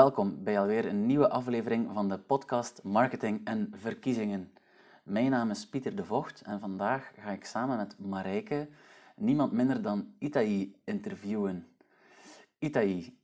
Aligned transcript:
welkom 0.00 0.44
bij 0.44 0.60
alweer 0.60 0.86
een 0.86 1.06
nieuwe 1.06 1.28
aflevering 1.28 1.88
van 1.92 2.08
de 2.08 2.18
podcast 2.18 2.82
Marketing 2.82 3.40
en 3.44 3.72
Verkiezingen. 3.76 4.52
Mijn 5.02 5.30
naam 5.30 5.50
is 5.50 5.68
Pieter 5.68 5.96
de 5.96 6.04
Vocht 6.04 6.40
en 6.40 6.60
vandaag 6.60 7.12
ga 7.18 7.30
ik 7.30 7.44
samen 7.44 7.76
met 7.76 7.98
Marijke 7.98 8.68
niemand 9.16 9.52
minder 9.52 9.82
dan 9.82 10.12
Itaï 10.18 10.74
interviewen. 10.84 11.66
Itaï 12.58 13.14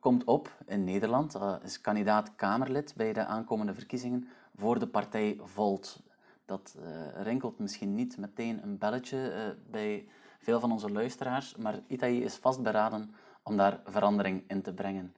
komt 0.00 0.24
op 0.24 0.50
in 0.66 0.84
Nederland, 0.84 1.34
uh, 1.34 1.54
is 1.62 1.80
kandidaat 1.80 2.34
Kamerlid 2.34 2.94
bij 2.96 3.12
de 3.12 3.24
aankomende 3.24 3.74
verkiezingen 3.74 4.28
voor 4.54 4.78
de 4.78 4.86
partij 4.86 5.38
Volt. 5.42 6.02
Dat 6.44 6.76
uh, 6.78 7.22
rinkelt 7.22 7.58
misschien 7.58 7.94
niet 7.94 8.16
meteen 8.16 8.62
een 8.62 8.78
belletje 8.78 9.32
uh, 9.32 9.70
bij 9.70 10.08
veel 10.38 10.60
van 10.60 10.72
onze 10.72 10.90
luisteraars, 10.90 11.56
maar 11.56 11.80
Itaï 11.86 12.22
is 12.22 12.36
vastberaden 12.36 13.14
om 13.42 13.56
daar 13.56 13.80
verandering 13.84 14.44
in 14.46 14.62
te 14.62 14.74
brengen. 14.74 15.14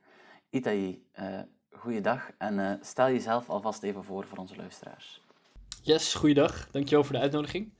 Itaï, 0.50 0.98
uh, 1.20 1.40
goeiedag 1.70 2.30
en 2.38 2.58
uh, 2.58 2.72
stel 2.80 3.06
jezelf 3.06 3.48
alvast 3.48 3.82
even 3.82 4.04
voor 4.04 4.26
voor 4.26 4.38
onze 4.38 4.56
luisteraars. 4.56 5.20
Yes, 5.82 6.14
goeiedag. 6.14 6.70
Dankjewel 6.70 7.04
voor 7.04 7.14
de 7.14 7.20
uitnodiging. 7.20 7.72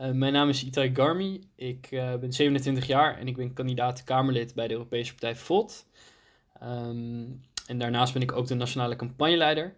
Uh, 0.00 0.10
mijn 0.10 0.32
naam 0.32 0.48
is 0.48 0.64
Itai 0.64 0.94
Garmi. 0.94 1.40
Ik 1.54 1.88
ben 1.90 2.32
27 2.32 2.86
jaar 2.86 3.18
en 3.18 3.28
ik 3.28 3.36
ben 3.36 3.52
kandidaat 3.52 4.04
Kamerlid 4.04 4.54
bij 4.54 4.66
de 4.68 4.72
Europese 4.72 5.10
Partij 5.10 5.36
Volt. 5.36 5.86
Um, 6.62 7.40
en 7.66 7.78
daarnaast 7.78 8.12
ben 8.12 8.22
ik 8.22 8.32
ook 8.32 8.46
de 8.46 8.54
nationale 8.54 8.96
campagneleider. 8.96 9.74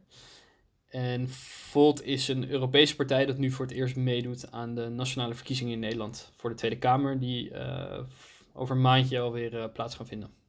En 0.88 1.28
Volt 1.28 2.04
is 2.04 2.28
een 2.28 2.50
Europese 2.50 2.96
partij 2.96 3.26
dat 3.26 3.38
nu 3.38 3.50
voor 3.50 3.66
het 3.66 3.74
eerst 3.74 3.96
meedoet 3.96 4.50
aan 4.50 4.74
de 4.74 4.88
nationale 4.88 5.34
verkiezingen 5.34 5.72
in 5.72 5.78
Nederland 5.78 6.32
voor 6.36 6.50
de 6.50 6.56
Tweede 6.56 6.78
Kamer, 6.78 7.18
die 7.18 7.52
over 8.52 8.74
een 8.74 8.82
maandje 8.82 9.20
alweer 9.20 9.70
plaats 9.70 9.94
gaan 9.94 10.06
vinden. 10.06 10.41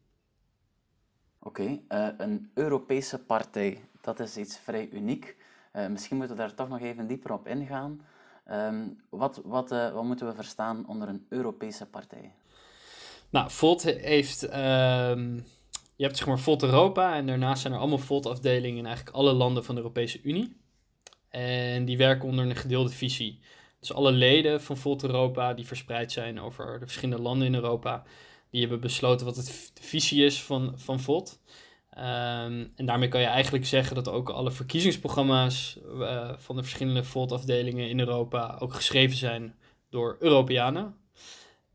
Oké, 1.46 1.80
uh, 1.90 2.08
een 2.18 2.52
Europese 2.54 3.20
partij, 3.20 3.80
dat 4.02 4.20
is 4.20 4.38
iets 4.38 4.58
vrij 4.58 4.90
uniek. 4.92 5.36
Uh, 5.74 5.88
misschien 5.88 6.18
moeten 6.18 6.36
we 6.36 6.42
daar 6.42 6.54
toch 6.54 6.70
nog 6.70 6.80
even 6.80 7.08
dieper 7.08 7.34
op 7.34 7.48
ingaan. 7.48 8.02
Um, 8.52 9.02
wat, 9.10 9.42
wat, 9.44 9.72
uh, 9.72 9.94
wat 9.94 10.04
moeten 10.04 10.28
we 10.28 10.34
verstaan 10.34 10.88
onder 10.88 11.08
een 11.08 11.26
Europese 11.30 11.86
partij? 11.86 12.32
Nou, 13.30 13.52
Volt 13.52 13.84
heeft... 13.84 14.44
Um, 14.44 15.46
je 15.96 16.04
hebt 16.04 16.18
zeg 16.18 16.28
maar 16.28 16.40
Volt 16.40 16.64
Europa 16.64 17.16
en 17.16 17.28
daarnaast 17.28 17.62
zijn 17.62 17.74
er 17.74 17.80
allemaal 17.80 17.98
Volt-afdelingen 17.98 18.78
in 18.78 18.86
eigenlijk 18.86 19.16
alle 19.16 19.34
landen 19.34 19.64
van 19.64 19.76
de 19.76 19.82
Europese 19.82 20.22
Unie. 20.22 20.58
En 21.30 21.86
die 21.86 21.98
werken 21.98 22.30
onder 22.30 22.46
een 22.46 22.56
gedeelde 22.56 22.90
visie. 22.90 23.40
Dus 23.80 23.94
alle 23.94 24.12
leden 24.12 24.62
van 24.62 24.78
Volt 24.78 25.04
Europa, 25.04 25.54
die 25.54 25.66
verspreid 25.66 26.12
zijn 26.12 26.40
over 26.40 26.80
de 26.80 26.86
verschillende 26.86 27.24
landen 27.24 27.48
in 27.48 27.56
Europa, 27.56 28.04
die 28.54 28.62
hebben 28.62 28.80
besloten 28.80 29.26
wat 29.26 29.36
het 29.36 29.72
visie 29.82 30.26
is 30.26 30.42
van, 30.42 30.74
van 30.76 31.00
VOD. 31.00 31.42
Um, 31.98 32.72
en 32.76 32.86
daarmee 32.86 33.08
kan 33.08 33.22
je 33.22 33.28
eigenlijk 33.28 33.66
zeggen 33.66 33.96
dat 33.96 34.08
ook 34.08 34.30
alle 34.30 34.52
verkiezingsprogramma's 34.52 35.80
uh, 35.86 36.34
van 36.38 36.56
de 36.56 36.62
verschillende 36.62 37.04
VOD-afdelingen 37.04 37.90
in 37.90 38.00
Europa 38.00 38.56
ook 38.60 38.74
geschreven 38.74 39.18
zijn 39.18 39.56
door 39.90 40.18
Europeanen. 40.20 40.96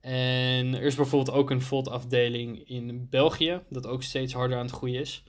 En 0.01 0.75
er 0.75 0.83
is 0.83 0.95
bijvoorbeeld 0.95 1.37
ook 1.37 1.51
een 1.51 1.63
VOD-afdeling 1.63 2.69
in 2.69 3.07
België, 3.11 3.61
dat 3.69 3.87
ook 3.87 4.03
steeds 4.03 4.33
harder 4.33 4.59
aan 4.59 4.67
het 4.67 4.75
groeien 4.75 5.01
is. 5.01 5.23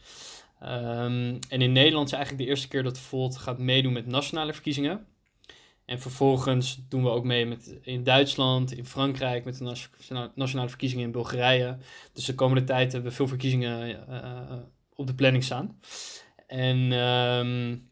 Um, 0.63 1.39
en 1.49 1.61
in 1.61 1.71
Nederland 1.71 2.07
is 2.07 2.13
eigenlijk 2.13 2.43
de 2.43 2.49
eerste 2.49 2.67
keer 2.67 2.83
dat 2.83 2.99
VOD 2.99 3.37
gaat 3.37 3.59
meedoen 3.59 3.93
met 3.93 4.05
nationale 4.05 4.53
verkiezingen. 4.53 5.07
En 5.89 5.99
vervolgens 5.99 6.81
doen 6.89 7.03
we 7.03 7.09
ook 7.09 7.23
mee 7.23 7.45
met, 7.45 7.77
in 7.81 8.03
Duitsland, 8.03 8.71
in 8.71 8.85
Frankrijk, 8.85 9.45
met 9.45 9.57
de 9.57 9.75
nationale 10.35 10.69
verkiezingen 10.69 11.05
in 11.05 11.11
Bulgarije. 11.11 11.77
Dus 12.13 12.25
de 12.25 12.35
komende 12.35 12.63
tijd 12.63 12.91
hebben 12.91 13.09
we 13.09 13.15
veel 13.15 13.27
verkiezingen 13.27 13.89
uh, 13.89 14.59
op 14.95 15.07
de 15.07 15.15
planning 15.15 15.43
staan. 15.43 15.79
En 16.47 16.77
um, 16.77 17.89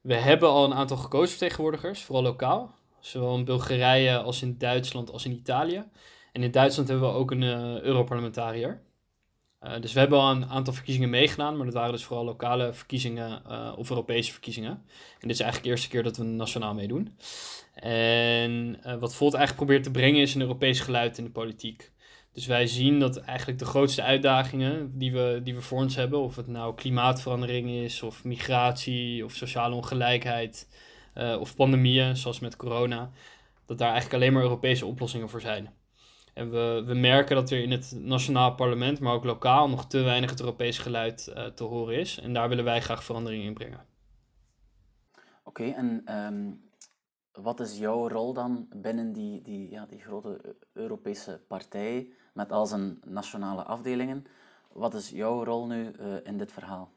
we 0.00 0.14
hebben 0.14 0.48
al 0.48 0.64
een 0.64 0.74
aantal 0.74 0.96
gekozen 0.96 1.28
vertegenwoordigers, 1.28 2.02
vooral 2.02 2.24
lokaal. 2.24 2.74
Zowel 3.00 3.36
in 3.36 3.44
Bulgarije 3.44 4.18
als 4.18 4.42
in 4.42 4.58
Duitsland 4.58 5.10
als 5.10 5.24
in 5.24 5.32
Italië. 5.32 5.84
En 6.32 6.42
in 6.42 6.50
Duitsland 6.50 6.88
hebben 6.88 7.08
we 7.08 7.14
ook 7.14 7.30
een 7.30 7.42
uh, 7.42 7.80
Europarlementariër. 7.80 8.82
Uh, 9.62 9.80
dus 9.80 9.92
we 9.92 9.98
hebben 9.98 10.18
al 10.18 10.30
een 10.30 10.48
aantal 10.48 10.72
verkiezingen 10.72 11.10
meegedaan, 11.10 11.56
maar 11.56 11.64
dat 11.66 11.74
waren 11.74 11.92
dus 11.92 12.04
vooral 12.04 12.24
lokale 12.24 12.72
verkiezingen 12.72 13.42
uh, 13.48 13.72
of 13.76 13.90
Europese 13.90 14.32
verkiezingen. 14.32 14.70
En 14.70 15.28
dit 15.28 15.30
is 15.30 15.40
eigenlijk 15.40 15.62
de 15.62 15.68
eerste 15.70 15.88
keer 15.88 16.02
dat 16.02 16.16
we 16.16 16.24
nationaal 16.24 16.74
meedoen. 16.74 17.16
En 17.74 18.78
uh, 18.86 18.94
wat 18.94 19.14
Volt 19.14 19.34
eigenlijk 19.34 19.66
probeert 19.66 19.82
te 19.82 19.90
brengen 19.90 20.20
is 20.20 20.34
een 20.34 20.40
Europees 20.40 20.80
geluid 20.80 21.18
in 21.18 21.24
de 21.24 21.30
politiek. 21.30 21.92
Dus 22.32 22.46
wij 22.46 22.66
zien 22.66 23.00
dat 23.00 23.16
eigenlijk 23.16 23.58
de 23.58 23.64
grootste 23.64 24.02
uitdagingen 24.02 24.98
die 24.98 25.12
we, 25.12 25.40
die 25.44 25.54
we 25.54 25.62
voor 25.62 25.78
ons 25.78 25.96
hebben, 25.96 26.20
of 26.20 26.36
het 26.36 26.46
nou 26.46 26.74
klimaatverandering 26.74 27.70
is, 27.70 28.02
of 28.02 28.24
migratie, 28.24 29.24
of 29.24 29.32
sociale 29.32 29.74
ongelijkheid, 29.74 30.68
of 31.38 31.56
pandemieën, 31.56 32.16
zoals 32.16 32.40
met 32.40 32.56
corona, 32.56 33.10
dat 33.66 33.78
daar 33.78 33.90
eigenlijk 33.90 34.22
alleen 34.22 34.32
maar 34.32 34.42
Europese 34.42 34.86
oplossingen 34.86 35.28
voor 35.28 35.40
zijn. 35.40 35.74
En 36.36 36.50
we, 36.50 36.82
we 36.86 36.94
merken 36.94 37.36
dat 37.36 37.50
er 37.50 37.62
in 37.62 37.70
het 37.70 37.92
nationaal 37.98 38.54
parlement, 38.54 39.00
maar 39.00 39.14
ook 39.14 39.24
lokaal, 39.24 39.68
nog 39.68 39.86
te 39.86 40.00
weinig 40.02 40.30
het 40.30 40.40
Europese 40.40 40.80
geluid 40.80 41.32
uh, 41.36 41.44
te 41.44 41.64
horen 41.64 41.98
is. 41.98 42.20
En 42.20 42.32
daar 42.32 42.48
willen 42.48 42.64
wij 42.64 42.80
graag 42.80 43.04
verandering 43.04 43.44
in 43.44 43.54
brengen. 43.54 43.86
Oké, 45.44 45.62
okay, 45.62 45.72
en 45.72 46.16
um, 46.16 46.60
wat 47.32 47.60
is 47.60 47.78
jouw 47.78 48.08
rol 48.08 48.32
dan 48.32 48.66
binnen 48.76 49.12
die, 49.12 49.42
die, 49.42 49.70
ja, 49.70 49.86
die 49.86 50.00
grote 50.00 50.56
Europese 50.72 51.40
partij 51.48 52.08
met 52.34 52.52
al 52.52 52.66
zijn 52.66 52.98
nationale 53.04 53.62
afdelingen? 53.62 54.24
Wat 54.72 54.94
is 54.94 55.10
jouw 55.10 55.44
rol 55.44 55.66
nu 55.66 55.90
uh, 56.00 56.14
in 56.24 56.38
dit 56.38 56.52
verhaal? 56.52 56.90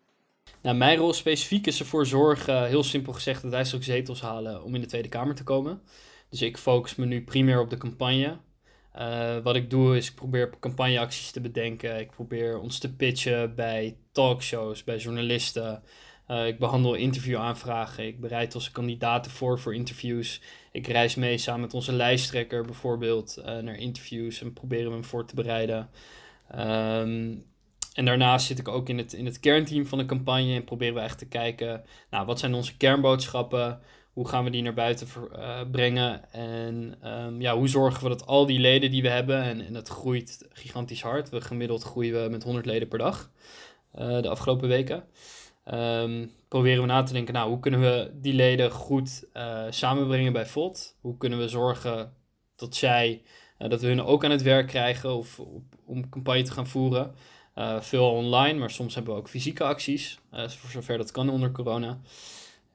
Nou, 0.62 0.78
mijn 0.78 0.98
rol 0.98 1.14
specifiek 1.14 1.68
is 1.68 1.80
ervoor 1.80 2.06
zorgen, 2.06 2.66
heel 2.66 2.84
simpel 2.84 3.14
gezegd, 3.14 3.42
dat 3.42 3.52
wij 3.52 3.66
straks 3.66 3.86
zetels 3.86 4.22
halen 4.22 4.64
om 4.64 4.76
in 4.76 4.82
de 4.82 4.88
Tweede 4.88 5.10
Kamer 5.10 5.36
te 5.36 5.44
komen. 5.44 5.82
Dus 6.30 6.42
ik 6.42 6.58
focus 6.58 6.96
me 6.96 7.06
nu 7.06 7.24
primair 7.24 7.60
op 7.60 7.70
de 7.70 7.78
campagne. 7.78 8.38
Uh, 8.98 9.38
wat 9.38 9.56
ik 9.56 9.70
doe 9.70 9.98
is, 9.98 10.10
ik 10.10 10.16
probeer 10.16 10.60
campagneacties 10.60 11.32
te 11.32 11.42
bedenken. 11.42 12.00
Ik 12.00 12.12
probeer 12.12 12.60
ons 12.60 12.80
te 12.80 12.96
pitchen 12.96 13.56
bij 13.56 13.98
talkshows, 14.12 14.84
bij 14.84 14.98
journalisten. 14.98 15.84
Uh, 16.28 16.48
ik 16.48 16.60
behandel 16.60 16.94
interviewaanvragen. 16.94 18.08
Ik 18.08 18.20
bereid 18.20 18.56
onze 18.56 18.72
kandidaten 18.72 19.32
voor 19.32 19.60
voor 19.60 19.76
interviews. 19.76 20.42
Ik 20.72 20.88
reis 20.88 21.16
mee 21.16 21.38
samen 21.38 21.62
met 21.62 21.74
onze 21.74 21.92
lijsttrekker 21.92 22.66
bijvoorbeeld 22.66 23.36
uh, 23.40 23.46
naar 23.46 23.76
interviews 23.76 24.42
en 24.42 24.54
proberen 24.54 24.92
hem 24.92 25.04
voor 25.04 25.26
te 25.26 25.36
bereiden. 25.36 25.90
Um, 26.56 27.46
en 27.94 28.06
daarnaast 28.06 28.46
zit 28.46 28.60
ik 28.60 28.68
ook 28.68 28.90
in 28.90 28.98
het, 28.98 29.14
in 29.14 29.26
het 29.26 29.40
kernteam 29.40 29.86
van 29.86 29.98
de 29.98 30.06
campagne 30.06 30.54
en 30.54 30.64
proberen 30.64 30.94
we 30.94 31.00
echt 31.00 31.18
te 31.18 31.28
kijken, 31.28 31.84
nou, 32.10 32.26
wat 32.26 32.40
zijn 32.40 32.54
onze 32.54 32.78
kernboodschappen? 32.78 33.80
Hoe 34.19 34.28
gaan 34.28 34.44
we 34.44 34.50
die 34.50 34.62
naar 34.62 34.74
buiten 34.74 35.07
uh, 35.35 35.59
brengen? 35.72 36.31
En 36.31 36.97
um, 37.03 37.41
ja, 37.41 37.56
hoe 37.56 37.68
zorgen 37.68 38.03
we 38.03 38.09
dat 38.09 38.25
al 38.25 38.46
die 38.46 38.59
leden 38.59 38.91
die 38.91 39.02
we 39.02 39.09
hebben, 39.09 39.44
en, 39.44 39.66
en 39.66 39.74
dat 39.74 39.88
groeit 39.88 40.47
gigantisch 40.50 41.02
hard. 41.02 41.30
We 41.30 41.41
gemiddeld 41.41 41.84
groeien 41.84 42.24
we 42.24 42.29
met 42.29 42.44
100 42.44 42.66
leden 42.66 42.88
per 42.88 42.97
dag 42.97 43.31
uh, 44.00 44.22
de 44.22 44.29
afgelopen 44.29 44.68
weken. 44.68 45.03
Um, 45.74 46.31
proberen 46.47 46.81
we 46.81 46.88
na 46.88 47.03
te 47.03 47.13
denken, 47.13 47.34
nou, 47.34 47.50
hoe 47.50 47.59
kunnen 47.59 47.81
we 47.81 48.12
die 48.13 48.34
leden 48.34 48.72
goed 48.72 49.25
uh, 49.34 49.63
samenbrengen 49.69 50.34
bij 50.34 50.46
VOD? 50.46 50.96
Hoe 51.02 51.18
kunnen 51.18 51.40
we 51.40 51.47
zorgen 51.47 52.13
dat 52.56 52.75
zij, 52.75 53.22
dat 53.58 53.81
we 53.81 53.88
hun 53.88 54.03
ook 54.03 54.24
aan 54.24 54.31
het 54.31 54.41
werk 54.41 54.68
krijgen 54.68 55.16
of, 55.16 55.41
om 55.85 56.09
campagne 56.09 56.44
te 56.44 56.52
gaan 56.52 56.68
voeren? 56.68 57.16
veel 57.79 58.12
online, 58.12 58.59
maar 58.59 58.69
soms 58.69 58.96
hebben 58.96 59.13
we 59.13 59.19
ook 59.19 59.29
fysieke 59.29 59.63
acties, 59.63 60.19
voor 60.31 60.69
zover 60.69 60.97
dat 60.97 61.12
kan 61.12 61.29
onder 61.29 61.52
corona. 61.52 62.00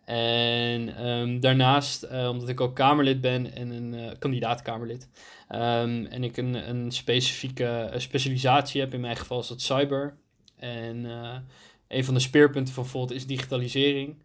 En 0.04 1.06
um, 1.06 1.40
daarnaast, 1.40 2.04
uh, 2.04 2.28
omdat 2.28 2.48
ik 2.48 2.60
ook 2.60 2.74
Kamerlid 2.74 3.20
ben 3.20 3.54
en 3.54 3.70
een 3.70 3.92
uh, 3.92 4.10
kandidaat-Kamerlid, 4.18 5.08
um, 5.50 6.06
en 6.06 6.24
ik 6.24 6.36
een, 6.36 6.68
een 6.68 6.92
specifieke 6.92 7.90
uh, 7.92 7.98
specialisatie 7.98 8.80
heb, 8.80 8.94
in 8.94 9.00
mijn 9.00 9.16
geval 9.16 9.40
is 9.40 9.48
dat 9.48 9.60
cyber. 9.60 10.16
En 10.56 11.04
een 11.88 12.04
van 12.04 12.14
de 12.14 12.20
speerpunten 12.20 12.74
van 12.74 12.86
Volt 12.86 13.10
is 13.10 13.26
digitalisering. 13.26 14.22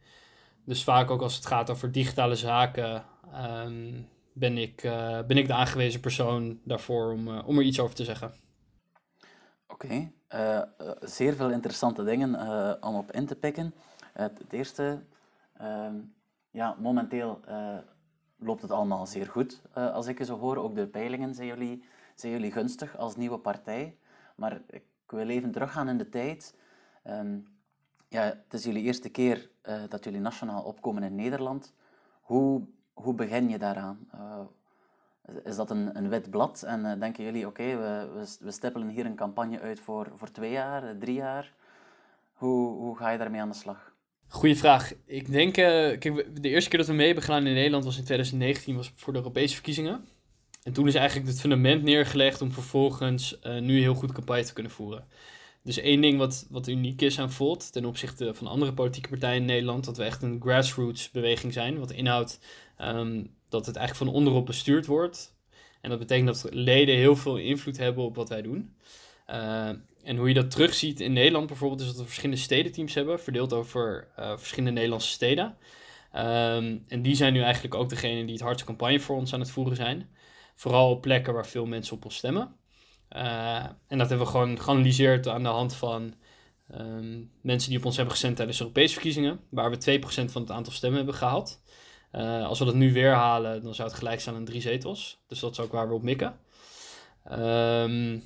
Dus 0.65 0.83
vaak 0.83 1.11
ook 1.11 1.21
als 1.21 1.35
het 1.35 1.45
gaat 1.45 1.69
over 1.69 1.91
digitale 1.91 2.35
zaken, 2.35 3.05
um, 3.65 4.07
ben, 4.33 4.57
ik, 4.57 4.81
ben 5.27 5.37
ik 5.37 5.47
de 5.47 5.53
aangewezen 5.53 5.99
persoon 5.99 6.59
daarvoor 6.63 7.11
om, 7.11 7.39
om 7.39 7.57
er 7.57 7.63
iets 7.63 7.79
over 7.79 7.95
te 7.95 8.03
zeggen. 8.03 8.33
Oké, 9.67 10.11
zeer 11.01 11.33
veel 11.33 11.51
interessante 11.51 12.03
dingen 12.03 12.33
om 12.81 12.95
op 12.95 13.11
in 13.11 13.25
te 13.25 13.35
pikken. 13.35 13.73
het 14.13 14.53
eerste 14.53 15.01
Ehm, 15.59 15.95
ja, 16.51 16.75
momenteel 16.79 17.39
uh, 17.50 17.77
loopt 18.38 18.61
het 18.61 18.71
allemaal 18.71 19.06
zeer 19.06 19.27
goed. 19.27 19.61
Uh, 19.77 19.94
als 19.94 20.07
ik 20.07 20.17
je 20.17 20.25
zo 20.25 20.38
hoor, 20.38 20.57
ook 20.57 20.75
de 20.75 20.88
peilingen 20.88 21.35
zijn 21.35 21.47
jullie, 21.47 21.83
zijn 22.15 22.31
jullie 22.31 22.51
gunstig 22.51 22.97
als 22.97 23.15
nieuwe 23.15 23.38
partij. 23.39 23.97
Maar 24.35 24.61
ik 24.67 24.83
wil 25.07 25.29
even 25.29 25.51
teruggaan 25.51 25.89
in 25.89 25.97
de 25.97 26.09
tijd. 26.09 26.56
Um, 27.03 27.47
ja, 28.07 28.21
het 28.21 28.53
is 28.53 28.63
jullie 28.63 28.83
eerste 28.83 29.09
keer 29.09 29.50
uh, 29.63 29.81
dat 29.89 30.03
jullie 30.03 30.19
nationaal 30.19 30.63
opkomen 30.63 31.03
in 31.03 31.15
Nederland. 31.15 31.73
Hoe, 32.21 32.67
hoe 32.94 33.13
begin 33.13 33.50
je 33.50 33.57
daaraan? 33.57 34.09
is 35.44 35.56
dat 35.56 35.69
een, 35.69 35.97
een 35.97 36.09
wit 36.09 36.29
blad 36.29 36.63
en 36.63 37.00
denken 37.00 37.23
jullie, 37.23 37.47
oké, 37.47 37.63
we, 37.63 38.09
we, 38.13 38.38
we 38.39 38.51
stippelen 38.51 38.88
hier 38.88 39.06
een 39.06 39.15
campagne 39.15 39.59
uit 39.59 39.79
voor, 39.79 40.11
voor 40.15 40.31
twee 40.31 40.51
jaar, 40.51 40.97
drie 40.97 41.15
jaar? 41.15 41.53
Hoe, 42.33 42.77
hoe 42.77 42.97
ga 42.97 43.09
je 43.09 43.17
daarmee 43.17 43.41
aan 43.41 43.50
de 43.50 43.56
slag? 43.56 43.88
Goeie 44.31 44.55
vraag. 44.55 44.93
Ik 45.05 45.31
denk, 45.31 45.57
uh, 45.57 45.63
kijk, 45.99 46.41
de 46.41 46.49
eerste 46.49 46.69
keer 46.69 46.79
dat 46.79 46.87
we 46.87 46.93
mee 46.93 47.05
hebben 47.05 47.23
gedaan 47.23 47.47
in 47.47 47.53
Nederland 47.53 47.83
was 47.83 47.97
in 47.97 48.03
2019, 48.03 48.75
was 48.75 48.91
voor 48.95 49.13
de 49.13 49.19
Europese 49.19 49.53
verkiezingen. 49.53 50.05
En 50.63 50.73
toen 50.73 50.87
is 50.87 50.95
eigenlijk 50.95 51.27
het 51.27 51.39
fundament 51.39 51.83
neergelegd 51.83 52.41
om 52.41 52.51
vervolgens 52.51 53.39
uh, 53.43 53.59
nu 53.59 53.79
heel 53.79 53.93
goed 53.93 54.11
campagne 54.11 54.43
te 54.43 54.53
kunnen 54.53 54.71
voeren. 54.71 55.07
Dus 55.63 55.77
één 55.77 56.01
ding 56.01 56.17
wat, 56.17 56.47
wat 56.49 56.67
uniek 56.67 57.01
is 57.01 57.19
aan 57.19 57.31
Volt 57.31 57.71
ten 57.71 57.85
opzichte 57.85 58.33
van 58.33 58.47
andere 58.47 58.73
politieke 58.73 59.09
partijen 59.09 59.39
in 59.39 59.45
Nederland, 59.45 59.85
dat 59.85 59.97
we 59.97 60.03
echt 60.03 60.21
een 60.21 60.41
grassroots 60.41 61.11
beweging 61.11 61.53
zijn. 61.53 61.79
Wat 61.79 61.91
inhoudt 61.91 62.39
um, 62.81 63.35
dat 63.49 63.65
het 63.65 63.75
eigenlijk 63.75 64.09
van 64.09 64.19
onderop 64.21 64.45
bestuurd 64.45 64.85
wordt. 64.85 65.35
En 65.81 65.89
dat 65.89 65.99
betekent 65.99 66.27
dat 66.27 66.53
leden 66.53 66.95
heel 66.95 67.15
veel 67.15 67.37
invloed 67.37 67.77
hebben 67.77 68.03
op 68.03 68.15
wat 68.15 68.29
wij 68.29 68.41
doen. 68.41 68.75
Uh, 69.29 69.69
en 70.03 70.17
hoe 70.17 70.27
je 70.27 70.33
dat 70.33 70.51
terugziet 70.51 70.99
in 70.99 71.13
Nederland 71.13 71.47
bijvoorbeeld, 71.47 71.81
is 71.81 71.87
dat 71.87 71.97
we 71.97 72.03
verschillende 72.03 72.41
stedenteams 72.41 72.93
hebben, 72.93 73.19
verdeeld 73.19 73.53
over 73.53 74.07
uh, 74.19 74.37
verschillende 74.37 74.71
Nederlandse 74.71 75.09
steden. 75.09 75.57
Um, 76.15 76.83
en 76.87 77.01
die 77.01 77.15
zijn 77.15 77.33
nu 77.33 77.41
eigenlijk 77.41 77.75
ook 77.75 77.89
degene 77.89 78.23
die 78.23 78.33
het 78.33 78.41
hardste 78.41 78.65
campagne 78.65 78.99
voor 78.99 79.15
ons 79.15 79.33
aan 79.33 79.39
het 79.39 79.51
voeren 79.51 79.75
zijn. 79.75 80.09
Vooral 80.55 80.91
op 80.91 81.01
plekken 81.01 81.33
waar 81.33 81.47
veel 81.47 81.65
mensen 81.65 81.95
op 81.95 82.05
ons 82.05 82.15
stemmen. 82.15 82.55
Uh, 83.09 83.63
en 83.87 83.97
dat 83.97 84.09
hebben 84.09 84.25
we 84.25 84.31
gewoon 84.31 84.59
geanalyseerd 84.59 85.27
aan 85.27 85.43
de 85.43 85.49
hand 85.49 85.75
van 85.75 86.13
um, 86.77 87.31
mensen 87.41 87.69
die 87.69 87.77
op 87.79 87.85
ons 87.85 87.95
hebben 87.95 88.13
gestemd 88.13 88.35
tijdens 88.35 88.57
de 88.57 88.63
Europese 88.63 88.93
verkiezingen, 88.93 89.39
waar 89.49 89.69
we 89.69 89.99
2% 89.99 90.03
van 90.31 90.41
het 90.41 90.51
aantal 90.51 90.73
stemmen 90.73 90.97
hebben 90.97 91.15
gehaald. 91.15 91.61
Uh, 92.11 92.47
als 92.47 92.59
we 92.59 92.65
dat 92.65 92.75
nu 92.75 92.93
weer 92.93 93.13
halen, 93.13 93.63
dan 93.63 93.75
zou 93.75 93.87
het 93.87 93.97
gelijk 93.97 94.19
staan 94.19 94.35
aan 94.35 94.45
drie 94.45 94.61
zetels. 94.61 95.23
Dus 95.27 95.39
dat 95.39 95.51
is 95.51 95.59
ook 95.59 95.71
waar 95.71 95.87
we 95.87 95.93
op 95.93 96.03
mikken. 96.03 96.39
Um, 97.31 98.23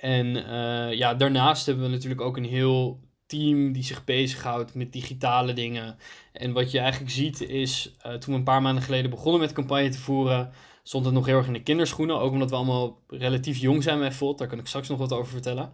en 0.00 0.26
uh, 0.26 0.92
ja, 0.92 1.14
daarnaast 1.14 1.66
hebben 1.66 1.84
we 1.84 1.90
natuurlijk 1.90 2.20
ook 2.20 2.36
een 2.36 2.44
heel 2.44 3.00
team 3.26 3.72
die 3.72 3.82
zich 3.82 4.04
bezighoudt 4.04 4.74
met 4.74 4.92
digitale 4.92 5.52
dingen. 5.52 5.96
En 6.32 6.52
wat 6.52 6.70
je 6.70 6.78
eigenlijk 6.78 7.12
ziet 7.12 7.40
is, 7.40 7.96
uh, 8.06 8.12
toen 8.12 8.32
we 8.32 8.38
een 8.38 8.44
paar 8.44 8.62
maanden 8.62 8.82
geleden 8.82 9.10
begonnen 9.10 9.40
met 9.40 9.52
campagne 9.52 9.88
te 9.88 9.98
voeren, 9.98 10.50
stond 10.82 11.04
het 11.04 11.14
nog 11.14 11.26
heel 11.26 11.36
erg 11.36 11.46
in 11.46 11.52
de 11.52 11.62
kinderschoenen. 11.62 12.20
Ook 12.20 12.32
omdat 12.32 12.50
we 12.50 12.56
allemaal 12.56 12.98
relatief 13.08 13.58
jong 13.58 13.82
zijn 13.82 13.98
met 13.98 14.14
Volt. 14.14 14.38
Daar 14.38 14.48
kan 14.48 14.58
ik 14.58 14.66
straks 14.66 14.88
nog 14.88 14.98
wat 14.98 15.12
over 15.12 15.32
vertellen. 15.32 15.72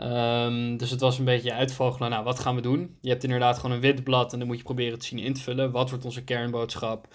Um, 0.00 0.76
dus 0.76 0.90
het 0.90 1.00
was 1.00 1.18
een 1.18 1.24
beetje 1.24 1.52
uitvogelen. 1.52 2.10
Nou, 2.10 2.24
wat 2.24 2.38
gaan 2.38 2.54
we 2.54 2.60
doen? 2.60 2.98
Je 3.00 3.10
hebt 3.10 3.24
inderdaad 3.24 3.58
gewoon 3.58 3.76
een 3.76 3.82
wit 3.82 4.04
blad 4.04 4.32
en 4.32 4.38
dan 4.38 4.48
moet 4.48 4.56
je 4.56 4.62
proberen 4.62 4.98
te 4.98 5.06
zien 5.06 5.18
in 5.18 5.34
te 5.34 5.40
vullen. 5.40 5.70
Wat 5.70 5.90
wordt 5.90 6.04
onze 6.04 6.24
kernboodschap? 6.24 7.08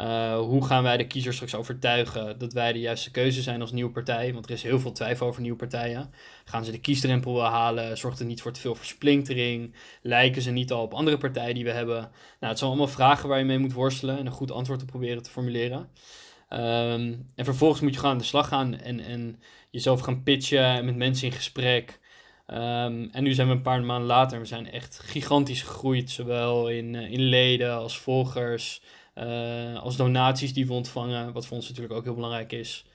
Uh, 0.00 0.38
hoe 0.38 0.64
gaan 0.64 0.82
wij 0.82 0.96
de 0.96 1.06
kiezers 1.06 1.34
straks 1.34 1.54
overtuigen 1.54 2.38
dat 2.38 2.52
wij 2.52 2.72
de 2.72 2.78
juiste 2.78 3.10
keuze 3.10 3.42
zijn 3.42 3.60
als 3.60 3.72
nieuwe 3.72 3.90
partij? 3.90 4.32
Want 4.32 4.44
er 4.44 4.50
is 4.50 4.62
heel 4.62 4.80
veel 4.80 4.92
twijfel 4.92 5.26
over 5.26 5.40
nieuwe 5.40 5.56
partijen. 5.56 6.10
Gaan 6.44 6.64
ze 6.64 6.70
de 6.70 6.80
kiesdrempel 6.80 7.34
wel 7.34 7.44
halen? 7.44 7.98
Zorgt 7.98 8.18
het 8.18 8.28
niet 8.28 8.42
voor 8.42 8.52
te 8.52 8.60
veel 8.60 8.74
versplintering? 8.74 9.74
Lijken 10.02 10.42
ze 10.42 10.50
niet 10.50 10.72
al 10.72 10.82
op 10.82 10.94
andere 10.94 11.18
partijen 11.18 11.54
die 11.54 11.64
we 11.64 11.70
hebben? 11.70 11.96
Nou, 11.96 12.10
het 12.40 12.58
zijn 12.58 12.70
allemaal 12.70 12.88
vragen 12.88 13.28
waar 13.28 13.38
je 13.38 13.44
mee 13.44 13.58
moet 13.58 13.72
worstelen 13.72 14.18
en 14.18 14.26
een 14.26 14.32
goed 14.32 14.50
antwoord 14.50 14.78
te 14.78 14.84
proberen 14.84 15.22
te 15.22 15.30
formuleren. 15.30 15.88
Um, 16.50 17.30
en 17.34 17.44
vervolgens 17.44 17.80
moet 17.80 17.92
je 17.92 17.98
gewoon 17.98 18.12
aan 18.12 18.18
de 18.18 18.24
slag 18.24 18.48
gaan 18.48 18.78
en, 18.78 19.00
en 19.00 19.40
jezelf 19.70 20.00
gaan 20.00 20.22
pitchen 20.22 20.64
en 20.64 20.84
met 20.84 20.96
mensen 20.96 21.26
in 21.26 21.32
gesprek. 21.32 21.98
Um, 22.50 23.08
en 23.10 23.22
nu 23.22 23.34
zijn 23.34 23.48
we 23.48 23.54
een 23.54 23.62
paar 23.62 23.82
maanden 23.82 24.06
later 24.06 24.36
en 24.36 24.42
we 24.42 24.48
zijn 24.48 24.70
echt 24.70 24.98
gigantisch 24.98 25.62
gegroeid, 25.62 26.10
zowel 26.10 26.68
in, 26.68 26.94
uh, 26.94 27.12
in 27.12 27.20
leden 27.20 27.74
als 27.74 27.98
volgers. 27.98 28.82
Uh, 29.18 29.82
als 29.82 29.96
donaties 29.96 30.54
die 30.54 30.66
we 30.66 30.72
ontvangen, 30.72 31.32
wat 31.32 31.46
voor 31.46 31.56
ons 31.56 31.68
natuurlijk 31.68 31.94
ook 31.94 32.04
heel 32.04 32.14
belangrijk 32.14 32.52
is. 32.52 32.86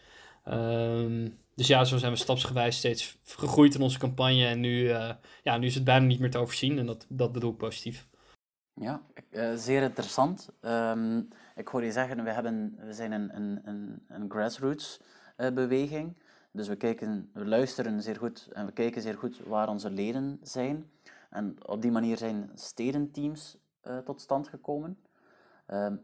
Um, 0.47 1.37
dus 1.55 1.67
ja, 1.67 1.83
zo 1.83 1.97
zijn 1.97 2.11
we 2.11 2.17
stapsgewijs 2.17 2.77
steeds 2.77 3.17
gegroeid 3.23 3.75
in 3.75 3.81
onze 3.81 3.99
campagne. 3.99 4.45
En 4.45 4.59
nu, 4.59 4.81
uh, 4.81 5.11
ja, 5.43 5.57
nu 5.57 5.65
is 5.65 5.75
het 5.75 5.83
bijna 5.83 6.05
niet 6.05 6.19
meer 6.19 6.31
te 6.31 6.37
overzien. 6.37 6.79
En 6.79 6.85
dat, 6.85 7.05
dat 7.09 7.31
bedoel 7.31 7.51
ik 7.51 7.57
positief. 7.57 8.07
Ja, 8.73 9.01
uh, 9.31 9.55
zeer 9.55 9.81
interessant. 9.81 10.49
Um, 10.61 11.27
ik 11.55 11.67
hoor 11.67 11.83
je 11.83 11.91
zeggen, 11.91 12.23
we, 12.23 12.31
hebben, 12.31 12.77
we 12.85 12.93
zijn 12.93 13.11
een, 13.11 13.35
een, 13.35 13.61
een, 13.63 14.05
een 14.07 14.29
grassroots 14.29 14.99
beweging. 15.35 16.17
Dus 16.51 16.67
we, 16.67 16.75
kijken, 16.75 17.29
we 17.33 17.45
luisteren 17.45 18.01
zeer 18.01 18.17
goed 18.17 18.49
en 18.53 18.65
we 18.65 18.71
kijken 18.71 19.01
zeer 19.01 19.17
goed 19.17 19.39
waar 19.45 19.69
onze 19.69 19.89
leden 19.89 20.39
zijn. 20.43 20.91
En 21.29 21.55
op 21.65 21.81
die 21.81 21.91
manier 21.91 22.17
zijn 22.17 22.49
stedenteams 22.55 23.57
tot 24.05 24.21
stand 24.21 24.47
gekomen. 24.47 24.97
Um, 25.73 26.01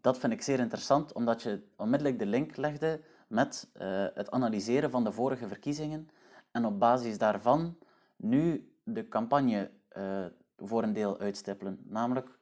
dat 0.00 0.18
vind 0.18 0.32
ik 0.32 0.42
zeer 0.42 0.58
interessant, 0.58 1.12
omdat 1.12 1.42
je 1.42 1.62
onmiddellijk 1.76 2.18
de 2.18 2.26
link 2.26 2.56
legde 2.56 3.00
met 3.26 3.68
uh, 3.74 4.06
het 4.14 4.30
analyseren 4.30 4.90
van 4.90 5.04
de 5.04 5.12
vorige 5.12 5.48
verkiezingen 5.48 6.08
en 6.50 6.64
op 6.64 6.78
basis 6.78 7.18
daarvan 7.18 7.76
nu 8.16 8.72
de 8.82 9.08
campagne 9.08 9.70
uh, 9.96 10.24
voor 10.56 10.82
een 10.82 10.92
deel 10.92 11.18
uitstippelen. 11.18 11.78
Namelijk, 11.82 12.38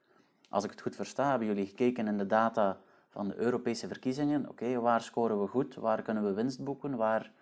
als 0.48 0.64
ik 0.64 0.70
het 0.70 0.80
goed 0.80 0.96
versta, 0.96 1.30
hebben 1.30 1.48
jullie 1.48 1.66
gekeken 1.66 2.06
in 2.06 2.18
de 2.18 2.26
data 2.26 2.78
van 3.08 3.28
de 3.28 3.36
Europese 3.36 3.86
verkiezingen. 3.86 4.48
Oké, 4.48 4.80
waar 4.80 5.00
scoren 5.00 5.40
we 5.40 5.46
goed? 5.46 5.74
Waar 5.74 6.02
kunnen 6.02 6.24
we 6.24 6.32
winst 6.32 6.64
boeken? 6.64 6.96
Waar, 6.96 7.32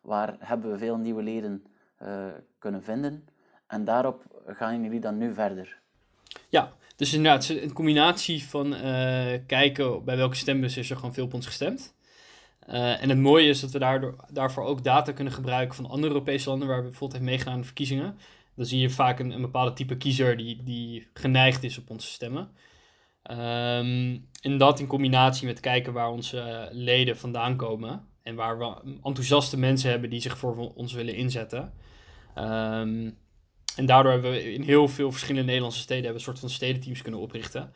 waar 0.00 0.36
hebben 0.38 0.70
we 0.70 0.78
veel 0.78 0.96
nieuwe 0.96 1.22
leden 1.22 1.64
uh, 2.02 2.26
kunnen 2.58 2.82
vinden? 2.82 3.28
En 3.66 3.84
daarop 3.84 4.42
gaan 4.46 4.82
jullie 4.82 5.00
dan 5.00 5.18
nu 5.18 5.32
verder. 5.32 5.82
Ja, 6.54 6.72
dus 6.96 7.12
inderdaad, 7.12 7.48
een 7.48 7.72
combinatie 7.72 8.44
van 8.44 8.74
uh, 8.74 9.32
kijken 9.46 10.04
bij 10.04 10.16
welke 10.16 10.36
stembus 10.36 10.76
is 10.76 10.90
er 10.90 10.96
gewoon 10.96 11.14
veel 11.14 11.24
op 11.24 11.34
ons 11.34 11.46
gestemd. 11.46 11.94
Uh, 12.68 13.02
en 13.02 13.08
het 13.08 13.18
mooie 13.18 13.48
is 13.48 13.60
dat 13.60 13.70
we 13.70 13.78
daardoor, 13.78 14.16
daarvoor 14.30 14.64
ook 14.64 14.84
data 14.84 15.12
kunnen 15.12 15.32
gebruiken 15.32 15.76
van 15.76 15.86
andere 15.86 16.12
Europese 16.12 16.48
landen 16.48 16.68
waar 16.68 16.76
we 16.76 16.82
bijvoorbeeld 16.82 17.12
heeft 17.12 17.30
meegedaan 17.30 17.54
aan 17.54 17.60
de 17.60 17.66
verkiezingen. 17.66 18.18
Dan 18.56 18.66
zie 18.66 18.80
je 18.80 18.90
vaak 18.90 19.18
een, 19.18 19.30
een 19.30 19.40
bepaalde 19.40 19.72
type 19.72 19.96
kiezer 19.96 20.36
die, 20.36 20.62
die 20.62 21.08
geneigd 21.14 21.64
is 21.64 21.78
op 21.78 21.90
onze 21.90 22.06
stemmen. 22.08 22.50
Um, 23.30 24.28
en 24.40 24.58
dat 24.58 24.80
in 24.80 24.86
combinatie 24.86 25.46
met 25.46 25.60
kijken 25.60 25.92
waar 25.92 26.10
onze 26.10 26.68
leden 26.72 27.16
vandaan 27.16 27.56
komen. 27.56 28.08
En 28.22 28.34
waar 28.34 28.58
we 28.58 28.98
enthousiaste 29.02 29.58
mensen 29.58 29.90
hebben 29.90 30.10
die 30.10 30.20
zich 30.20 30.38
voor 30.38 30.72
ons 30.74 30.92
willen 30.92 31.14
inzetten. 31.14 31.72
Um, 32.38 33.16
en 33.76 33.86
daardoor 33.86 34.12
hebben 34.12 34.30
we 34.30 34.52
in 34.52 34.62
heel 34.62 34.88
veel 34.88 35.10
verschillende 35.10 35.46
Nederlandse 35.46 35.80
steden 35.80 36.04
hebben 36.04 36.20
een 36.20 36.26
soort 36.26 36.38
van 36.38 36.50
stedenteams 36.50 37.02
kunnen 37.02 37.20
oprichten. 37.20 37.72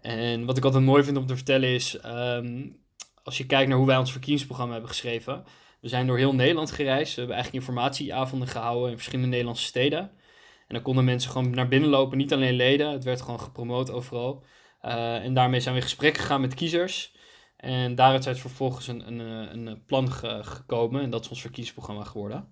En 0.00 0.44
wat 0.44 0.56
ik 0.56 0.64
altijd 0.64 0.84
mooi 0.84 1.02
vind 1.04 1.16
om 1.16 1.26
te 1.26 1.36
vertellen 1.36 1.68
is, 1.68 1.98
um, 2.04 2.76
als 3.22 3.38
je 3.38 3.46
kijkt 3.46 3.68
naar 3.68 3.78
hoe 3.78 3.86
wij 3.86 3.96
ons 3.96 4.10
verkiezingsprogramma 4.10 4.72
hebben 4.72 4.90
geschreven. 4.90 5.44
We 5.80 5.88
zijn 5.88 6.06
door 6.06 6.18
heel 6.18 6.34
Nederland 6.34 6.70
gereisd. 6.70 7.14
We 7.14 7.18
hebben 7.18 7.36
eigenlijk 7.36 7.64
informatieavonden 7.64 8.48
gehouden 8.48 8.90
in 8.90 8.96
verschillende 8.96 9.30
Nederlandse 9.30 9.64
steden. 9.64 10.00
En 10.00 10.76
dan 10.76 10.82
konden 10.82 11.04
mensen 11.04 11.30
gewoon 11.30 11.50
naar 11.50 11.68
binnen 11.68 11.88
lopen, 11.88 12.18
niet 12.18 12.32
alleen 12.32 12.54
leden. 12.54 12.90
Het 12.90 13.04
werd 13.04 13.20
gewoon 13.22 13.40
gepromoot 13.40 13.90
overal. 13.90 14.44
Uh, 14.82 15.24
en 15.24 15.34
daarmee 15.34 15.60
zijn 15.60 15.74
we 15.74 15.80
in 15.80 15.86
gesprek 15.86 16.16
gegaan 16.16 16.40
met 16.40 16.54
kiezers. 16.54 17.12
En 17.60 17.94
daaruit 17.94 18.26
is 18.26 18.40
vervolgens 18.40 18.86
een, 18.86 19.06
een, 19.06 19.66
een 19.66 19.84
plan 19.84 20.12
ge 20.12 20.40
gekomen. 20.42 21.02
En 21.02 21.10
dat 21.10 21.24
is 21.24 21.28
ons 21.28 21.40
verkiezingsprogramma 21.40 22.04
geworden. 22.04 22.48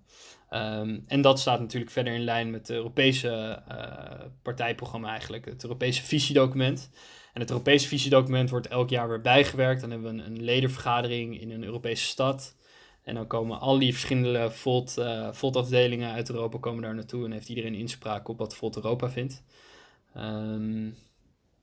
Um, 0.51 1.03
en 1.07 1.21
dat 1.21 1.39
staat 1.39 1.59
natuurlijk 1.59 1.91
verder 1.91 2.13
in 2.13 2.23
lijn 2.23 2.49
met 2.49 2.67
het 2.67 2.69
Europese 2.69 3.61
uh, 3.71 4.25
partijprogramma 4.41 5.09
eigenlijk, 5.09 5.45
het 5.45 5.63
Europese 5.63 6.03
visiedocument. 6.03 6.89
En 7.33 7.41
het 7.41 7.49
Europese 7.49 7.87
visiedocument 7.87 8.49
wordt 8.49 8.67
elk 8.67 8.89
jaar 8.89 9.09
weer 9.09 9.21
bijgewerkt. 9.21 9.81
Dan 9.81 9.91
hebben 9.91 10.15
we 10.15 10.23
een, 10.23 10.31
een 10.31 10.43
ledenvergadering 10.43 11.41
in 11.41 11.51
een 11.51 11.63
Europese 11.63 12.05
stad. 12.05 12.55
En 13.03 13.15
dan 13.15 13.27
komen 13.27 13.59
al 13.59 13.79
die 13.79 13.91
verschillende 13.91 14.51
Volt, 14.51 14.95
uh, 14.99 15.31
Volt-afdelingen 15.31 16.11
uit 16.11 16.29
Europa 16.29 16.57
komen 16.57 16.81
daar 16.81 16.95
naartoe. 16.95 17.25
En 17.25 17.31
heeft 17.31 17.49
iedereen 17.49 17.75
inspraak 17.75 18.27
op 18.27 18.37
wat 18.37 18.55
Volt 18.55 18.75
Europa 18.75 19.09
vindt. 19.09 19.43
Um, 20.17 20.95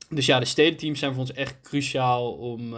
dus 0.09 0.25
ja, 0.25 0.39
de 0.39 0.45
stedenteams 0.45 0.99
zijn 0.99 1.11
voor 1.11 1.21
ons 1.21 1.33
echt 1.33 1.61
cruciaal 1.61 2.33
om, 2.33 2.75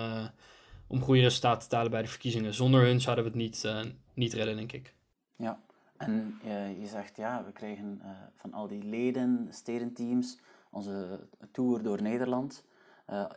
om 0.90 1.02
goede 1.02 1.22
resultaten 1.22 1.70
te 1.70 1.76
halen 1.76 1.92
bij 1.92 2.02
de 2.02 2.08
verkiezingen. 2.08 2.54
Zonder 2.54 2.82
hun 2.86 3.02
zouden 3.02 3.24
we 3.24 3.30
het 3.30 3.40
niet, 3.40 3.64
uh, 3.66 3.82
niet 4.14 4.34
redden, 4.34 4.56
denk 4.56 4.72
ik. 4.72 4.94
Ja, 5.36 5.60
en 5.98 6.40
uh, 6.46 6.80
je 6.80 6.88
zegt 6.88 7.18
ja, 7.18 7.44
we 7.46 7.52
krijgen 7.52 8.02
uh, 8.04 8.10
van 8.36 8.54
al 8.54 8.68
die 8.68 8.84
leden, 8.84 9.48
stedenteams, 9.50 10.40
onze 10.70 11.28
tour 11.52 11.84
door 11.84 12.02
Nederland, 12.02 12.68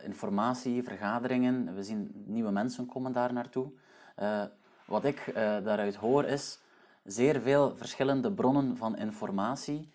informatie, 0.03 0.83
vergaderingen. 0.83 1.75
We 1.75 1.83
zien 1.83 2.11
nieuwe 2.25 2.51
mensen 2.51 2.85
komen 2.85 3.11
daar 3.11 3.33
naartoe. 3.33 3.71
wat 4.85 5.05
ik 5.05 5.31
daaruit 5.63 5.95
hoor 5.95 6.25
is 6.25 6.59
zeer 7.03 7.41
veel 7.41 7.75
verschillende 7.77 8.31
bronnen 8.31 8.77
van 8.77 8.97
informatie, 8.97 9.89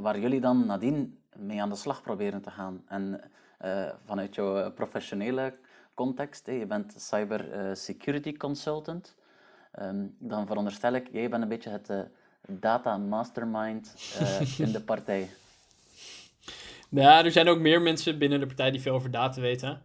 waar 0.00 0.18
jullie 0.18 0.40
dan 0.40 0.66
nadien 0.66 1.18
mee 1.36 1.62
aan 1.62 1.68
de 1.68 1.74
slag 1.76 2.02
proberen 2.02 2.42
te 2.42 2.50
gaan. 2.50 2.82
En 2.86 3.30
vanuit 4.04 4.34
jouw 4.34 4.72
professionele 4.72 5.54
context, 5.94 6.46
je 6.46 6.66
bent 6.66 6.94
cyber 6.96 7.70
security 7.76 8.36
consultant. 8.36 9.14
Um, 9.80 10.16
dan 10.18 10.46
veronderstel 10.46 10.92
ik, 10.92 11.08
jij 11.12 11.28
bent 11.28 11.42
een 11.42 11.48
beetje 11.48 11.70
het 11.70 11.90
uh, 11.90 12.00
data 12.46 12.96
mastermind 12.96 13.94
uh, 14.20 14.58
in 14.58 14.72
de 14.72 14.80
partij. 14.92 15.30
Ja, 16.88 17.24
er 17.24 17.32
zijn 17.32 17.48
ook 17.48 17.58
meer 17.58 17.82
mensen 17.82 18.18
binnen 18.18 18.40
de 18.40 18.46
partij 18.46 18.70
die 18.70 18.80
veel 18.80 18.94
over 18.94 19.10
data 19.10 19.40
weten. 19.40 19.82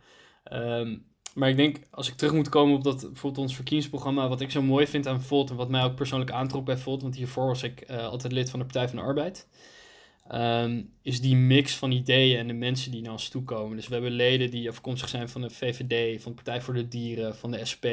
Um, 0.52 1.06
maar 1.34 1.50
ik 1.50 1.58
denk, 1.58 1.78
als 1.90 2.08
ik 2.08 2.16
terug 2.16 2.34
moet 2.34 2.50
komen 2.50 2.76
op 2.76 2.84
dat, 2.84 3.02
bijvoorbeeld 3.02 3.38
ons 3.38 3.56
verkiezingsprogramma, 3.56 4.28
wat 4.28 4.42
ik 4.42 4.52
zo 4.52 4.62
mooi 4.62 4.88
vind 4.88 5.08
aan 5.08 5.22
Volt 5.22 5.50
en 5.50 5.56
wat 5.56 5.70
mij 5.70 5.84
ook 5.84 5.96
persoonlijk 5.96 6.32
aantrok 6.32 6.66
bij 6.66 6.78
Volt, 6.78 7.02
want 7.02 7.16
hiervoor 7.16 7.48
was 7.48 7.64
ik 7.64 7.90
uh, 7.90 8.08
altijd 8.08 8.34
lid 8.34 8.50
van 8.50 8.60
de 8.60 8.66
Partij 8.66 8.88
van 8.88 8.98
de 8.98 9.04
Arbeid, 9.04 9.48
um, 10.32 10.94
is 11.02 11.22
die 11.22 11.36
mix 11.36 11.76
van 11.76 11.92
ideeën 11.92 12.38
en 12.38 12.48
de 12.48 12.54
mensen 12.54 12.92
die 12.92 13.02
naar 13.02 13.12
ons 13.12 13.30
toe 13.30 13.44
komen. 13.44 13.76
Dus 13.76 13.88
we 13.88 13.94
hebben 13.94 14.12
leden 14.12 14.52
die 14.52 14.70
afkomstig 14.70 15.10
zijn 15.10 15.30
van 15.30 15.42
de 15.42 15.50
VVD, 15.50 16.22
van 16.22 16.32
de 16.32 16.44
Partij 16.44 16.62
voor 16.62 16.74
de 16.74 16.88
Dieren, 16.88 17.36
van 17.36 17.52
de 17.52 17.66
SP, 17.72 17.86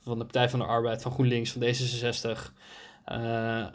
van 0.00 0.18
de 0.18 0.24
Partij 0.24 0.48
van 0.48 0.58
de 0.58 0.64
Arbeid, 0.64 1.02
van 1.02 1.12
GroenLinks, 1.12 1.50
van 1.50 1.62
D66. 1.62 2.52
Uh, 3.12 3.66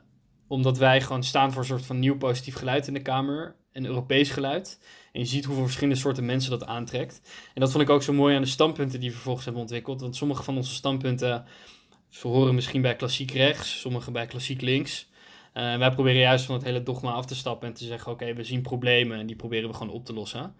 omdat 0.47 0.77
wij 0.77 1.01
gewoon 1.01 1.23
staan 1.23 1.51
voor 1.51 1.61
een 1.61 1.67
soort 1.67 1.85
van 1.85 1.99
nieuw 1.99 2.17
positief 2.17 2.55
geluid 2.55 2.87
in 2.87 2.93
de 2.93 3.01
Kamer, 3.01 3.55
een 3.71 3.85
Europees 3.85 4.29
geluid. 4.29 4.79
En 5.11 5.19
je 5.19 5.25
ziet 5.25 5.45
hoeveel 5.45 5.63
verschillende 5.63 5.99
soorten 5.99 6.25
mensen 6.25 6.51
dat 6.51 6.65
aantrekt. 6.65 7.21
En 7.53 7.61
dat 7.61 7.71
vond 7.71 7.83
ik 7.83 7.89
ook 7.89 8.03
zo 8.03 8.13
mooi 8.13 8.35
aan 8.35 8.41
de 8.41 8.47
standpunten 8.47 8.99
die 8.99 9.09
we 9.09 9.15
vervolgens 9.15 9.45
hebben 9.45 9.63
ontwikkeld. 9.63 10.01
Want 10.01 10.15
sommige 10.15 10.43
van 10.43 10.55
onze 10.55 10.73
standpunten 10.73 11.45
horen 12.21 12.55
misschien 12.55 12.81
bij 12.81 12.95
klassiek 12.95 13.31
rechts, 13.31 13.79
sommige 13.79 14.11
bij 14.11 14.25
klassiek 14.25 14.61
links. 14.61 15.08
Uh, 15.53 15.77
wij 15.77 15.91
proberen 15.91 16.19
juist 16.19 16.45
van 16.45 16.55
het 16.55 16.63
hele 16.63 16.83
dogma 16.83 17.11
af 17.11 17.25
te 17.25 17.35
stappen 17.35 17.67
en 17.67 17.73
te 17.73 17.85
zeggen: 17.85 18.11
oké, 18.11 18.33
we 18.33 18.43
zien 18.43 18.61
problemen 18.61 19.19
en 19.19 19.27
die 19.27 19.35
proberen 19.35 19.69
we 19.69 19.75
gewoon 19.75 19.93
op 19.93 20.05
te 20.05 20.13
lossen. 20.13 20.55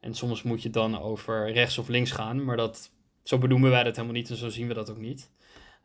En 0.00 0.14
soms 0.14 0.42
moet 0.42 0.62
je 0.62 0.70
dan 0.70 1.00
over 1.00 1.52
rechts 1.52 1.78
of 1.78 1.88
links 1.88 2.10
gaan, 2.10 2.44
maar 2.44 2.56
dat, 2.56 2.90
zo 3.22 3.38
benoemen 3.38 3.70
wij 3.70 3.82
dat 3.82 3.96
helemaal 3.96 4.16
niet 4.16 4.30
en 4.30 4.36
zo 4.36 4.48
zien 4.48 4.68
we 4.68 4.74
dat 4.74 4.90
ook 4.90 4.98
niet. 4.98 5.30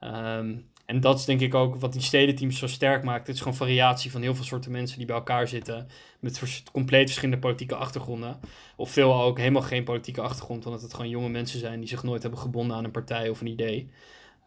Um, 0.02 0.72
en 0.86 1.00
dat 1.00 1.20
is 1.20 1.26
denk 1.26 1.40
ik 1.40 1.54
ook 1.54 1.76
wat 1.76 1.94
die 1.94 2.02
stedenteams 2.02 2.60
zo 2.60 2.68
sterk 2.68 3.04
maakt. 3.04 3.28
Het 3.28 3.36
is 3.36 3.42
gewoon 3.42 3.58
variatie 3.58 4.12
van 4.12 4.22
heel 4.22 4.36
veel 4.36 4.44
soorten 4.44 4.72
mensen 4.72 4.98
die 4.98 5.08
bij 5.08 5.16
elkaar 5.16 5.48
zitten. 5.48 5.88
Met 6.20 6.64
compleet 6.72 7.06
verschillende 7.06 7.40
politieke 7.40 7.76
achtergronden. 7.76 8.40
Of 8.76 8.92
veel 8.92 9.22
ook 9.22 9.38
helemaal 9.38 9.62
geen 9.62 9.84
politieke 9.84 10.22
achtergrond. 10.22 10.66
Omdat 10.66 10.82
het 10.82 10.94
gewoon 10.94 11.10
jonge 11.10 11.30
mensen 11.30 11.60
zijn 11.60 11.80
die 11.80 11.90
zich 11.90 12.04
nooit 12.04 12.22
hebben 12.22 12.40
gebonden 12.40 12.78
aan 12.78 12.84
een 12.84 12.92
partij 12.92 13.30
of 13.30 13.42
een 13.42 13.48
idee. 13.48 13.90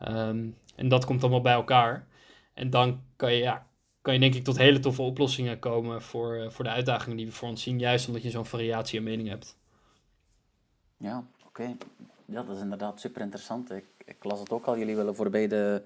Um, 0.09 0.57
en 0.77 0.89
dat 0.89 1.05
komt 1.05 1.23
allemaal 1.23 1.41
bij 1.41 1.53
elkaar. 1.53 2.07
En 2.55 2.71
dan 2.71 3.03
kan 3.17 3.33
je, 3.33 3.39
ja, 3.39 3.66
kan 4.07 4.15
je 4.15 4.21
denk 4.21 4.35
ik 4.35 4.45
tot 4.45 4.57
hele 4.57 4.79
toffe 4.79 5.03
oplossingen 5.03 5.59
komen 5.59 6.03
voor, 6.03 6.37
uh, 6.37 6.51
voor 6.51 6.65
de 6.65 6.71
uitdagingen 6.71 7.17
die 7.17 7.27
we 7.27 7.33
voor 7.33 7.49
ons 7.49 7.63
zien. 7.63 7.79
Juist 7.79 8.07
omdat 8.07 8.23
je 8.23 8.31
zo'n 8.31 8.47
variatie 8.47 8.99
aan 8.99 9.05
mening 9.05 9.29
hebt. 9.29 9.57
Ja, 10.97 11.25
oké. 11.47 11.77
Ja, 12.25 12.43
dat 12.43 12.57
is 12.57 12.63
inderdaad 12.63 13.01
super 13.01 13.23
interessant. 13.23 13.71
Ik, 13.71 13.85
ik 14.05 14.25
las 14.25 14.39
het 14.41 14.51
ook 14.51 14.67
al. 14.67 14.79
Jullie 14.79 14.97
willen 14.97 15.15
voorbij 15.15 15.49
de 15.49 15.83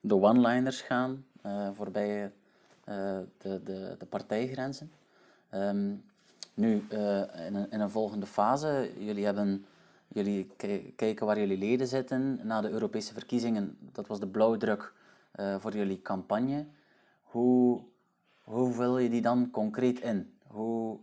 de 0.00 0.14
one-liners 0.14 0.80
gaan, 0.80 1.24
uh, 1.46 1.68
voorbij 1.72 2.24
uh, 2.24 2.30
de, 3.38 3.62
de, 3.64 3.94
de 3.98 4.06
partijgrenzen. 4.08 4.92
Um, 5.54 6.04
nu, 6.54 6.84
in, 6.88 7.54
een, 7.54 7.70
in 7.70 7.80
een 7.80 7.90
volgende 7.90 8.26
fase, 8.26 8.90
jullie, 8.98 9.24
hebben, 9.24 9.66
jullie 10.08 10.46
kijken 10.96 11.26
waar 11.26 11.38
jullie 11.38 11.58
leden 11.58 11.86
zitten 11.86 12.40
na 12.42 12.60
de 12.60 12.70
Europese 12.70 13.12
verkiezingen. 13.12 13.76
Dat 13.92 14.06
was 14.06 14.20
de 14.20 14.26
blauwdruk 14.26 14.92
voor 15.58 15.72
jullie 15.76 16.02
campagne. 16.02 16.66
Hoe, 17.34 17.82
hoe 18.42 18.72
vul 18.72 18.98
je 18.98 19.08
die 19.08 19.22
dan 19.22 19.50
concreet 19.50 20.00
in? 20.00 20.38
Hoe, 20.46 20.98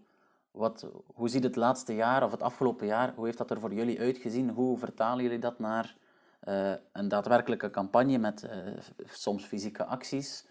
wat, 0.51 0.87
hoe 1.13 1.29
ziet 1.29 1.43
het 1.43 1.55
laatste 1.55 1.95
jaar 1.95 2.23
of 2.23 2.31
het 2.31 2.41
afgelopen 2.41 2.87
jaar, 2.87 3.13
hoe 3.15 3.25
heeft 3.25 3.37
dat 3.37 3.51
er 3.51 3.59
voor 3.59 3.73
jullie 3.73 3.99
uitgezien? 3.99 4.49
Hoe 4.49 4.77
vertalen 4.77 5.23
jullie 5.23 5.39
dat 5.39 5.59
naar 5.59 5.95
uh, 6.47 6.73
een 6.91 7.07
daadwerkelijke 7.07 7.69
campagne 7.69 8.17
met 8.17 8.43
uh, 8.43 8.51
soms 9.05 9.43
fysieke 9.43 9.85
acties. 9.85 10.45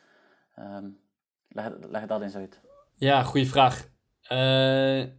Um, 0.59 0.99
leg, 1.49 1.73
leg 1.89 2.07
dat 2.07 2.21
eens 2.21 2.37
uit. 2.37 2.61
Ja, 2.95 3.23
goede 3.23 3.47
vraag. 3.47 3.89
Uh, 4.33 4.39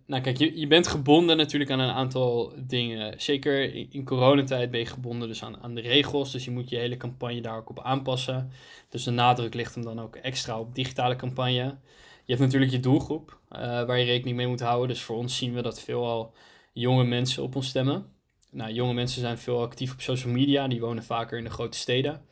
nou 0.05 0.21
kijk, 0.21 0.37
je, 0.37 0.67
bent 0.67 0.87
gebonden 0.87 1.37
natuurlijk 1.37 1.71
aan 1.71 1.79
een 1.79 1.93
aantal 1.93 2.53
dingen. 2.57 3.21
Zeker 3.21 3.75
in, 3.93 4.05
coronatijd 4.05 4.71
ben 4.71 4.79
je 4.79 4.85
gebonden 4.85 5.27
dus 5.27 5.43
aan, 5.43 5.61
aan 5.61 5.75
de 5.75 5.81
regels. 5.81 6.31
Dus 6.31 6.45
je 6.45 6.51
moet 6.51 6.69
je 6.69 6.77
hele 6.77 6.97
campagne 6.97 7.41
daar 7.41 7.57
ook 7.57 7.69
op 7.69 7.79
aanpassen. 7.79 8.51
Dus 8.89 9.03
de 9.03 9.11
nadruk 9.11 9.53
ligt 9.53 9.75
hem 9.75 9.83
dan 9.83 10.01
ook 10.01 10.15
extra 10.15 10.59
op 10.59 10.75
digitale 10.75 11.15
campagne. 11.15 11.77
Je 12.25 12.33
hebt 12.33 12.39
natuurlijk 12.39 12.71
je 12.71 12.79
doelgroep 12.79 13.39
waar 13.49 13.99
je 13.99 14.05
rekening 14.05 14.37
mee 14.37 14.47
moet 14.47 14.59
houden. 14.59 14.87
Dus 14.87 15.01
voor 15.01 15.17
ons 15.17 15.37
zien 15.37 15.53
we 15.53 15.61
dat 15.61 15.81
veelal 15.81 16.33
jonge 16.73 17.03
mensen 17.03 17.43
op 17.43 17.55
ons 17.55 17.67
stemmen 17.67 18.11
nou, 18.51 18.73
jonge 18.73 18.93
mensen 18.93 19.21
zijn 19.21 19.37
veel 19.37 19.61
actief 19.61 19.93
op 19.93 20.01
social 20.01 20.33
media, 20.33 20.67
die 20.67 20.79
wonen 20.79 21.03
vaker 21.03 21.37
in 21.37 21.43
de 21.43 21.49
grote 21.49 21.77
steden. 21.77 22.25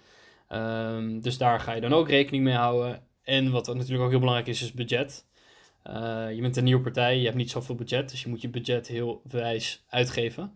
Um, 0.49 1.21
dus 1.21 1.37
daar 1.37 1.59
ga 1.59 1.73
je 1.73 1.81
dan 1.81 1.93
ook 1.93 2.09
rekening 2.09 2.43
mee 2.43 2.55
houden. 2.55 3.03
En 3.23 3.51
wat 3.51 3.67
natuurlijk 3.67 4.01
ook 4.01 4.09
heel 4.09 4.19
belangrijk 4.19 4.49
is, 4.49 4.61
is 4.61 4.71
budget. 4.71 5.25
Uh, 5.89 6.35
je 6.35 6.41
bent 6.41 6.57
een 6.57 6.63
nieuwe 6.63 6.81
partij, 6.81 7.17
je 7.17 7.25
hebt 7.25 7.37
niet 7.37 7.51
zoveel 7.51 7.75
budget, 7.75 8.09
dus 8.09 8.21
je 8.21 8.29
moet 8.29 8.41
je 8.41 8.49
budget 8.49 8.87
heel 8.87 9.21
wijs 9.29 9.83
uitgeven 9.87 10.53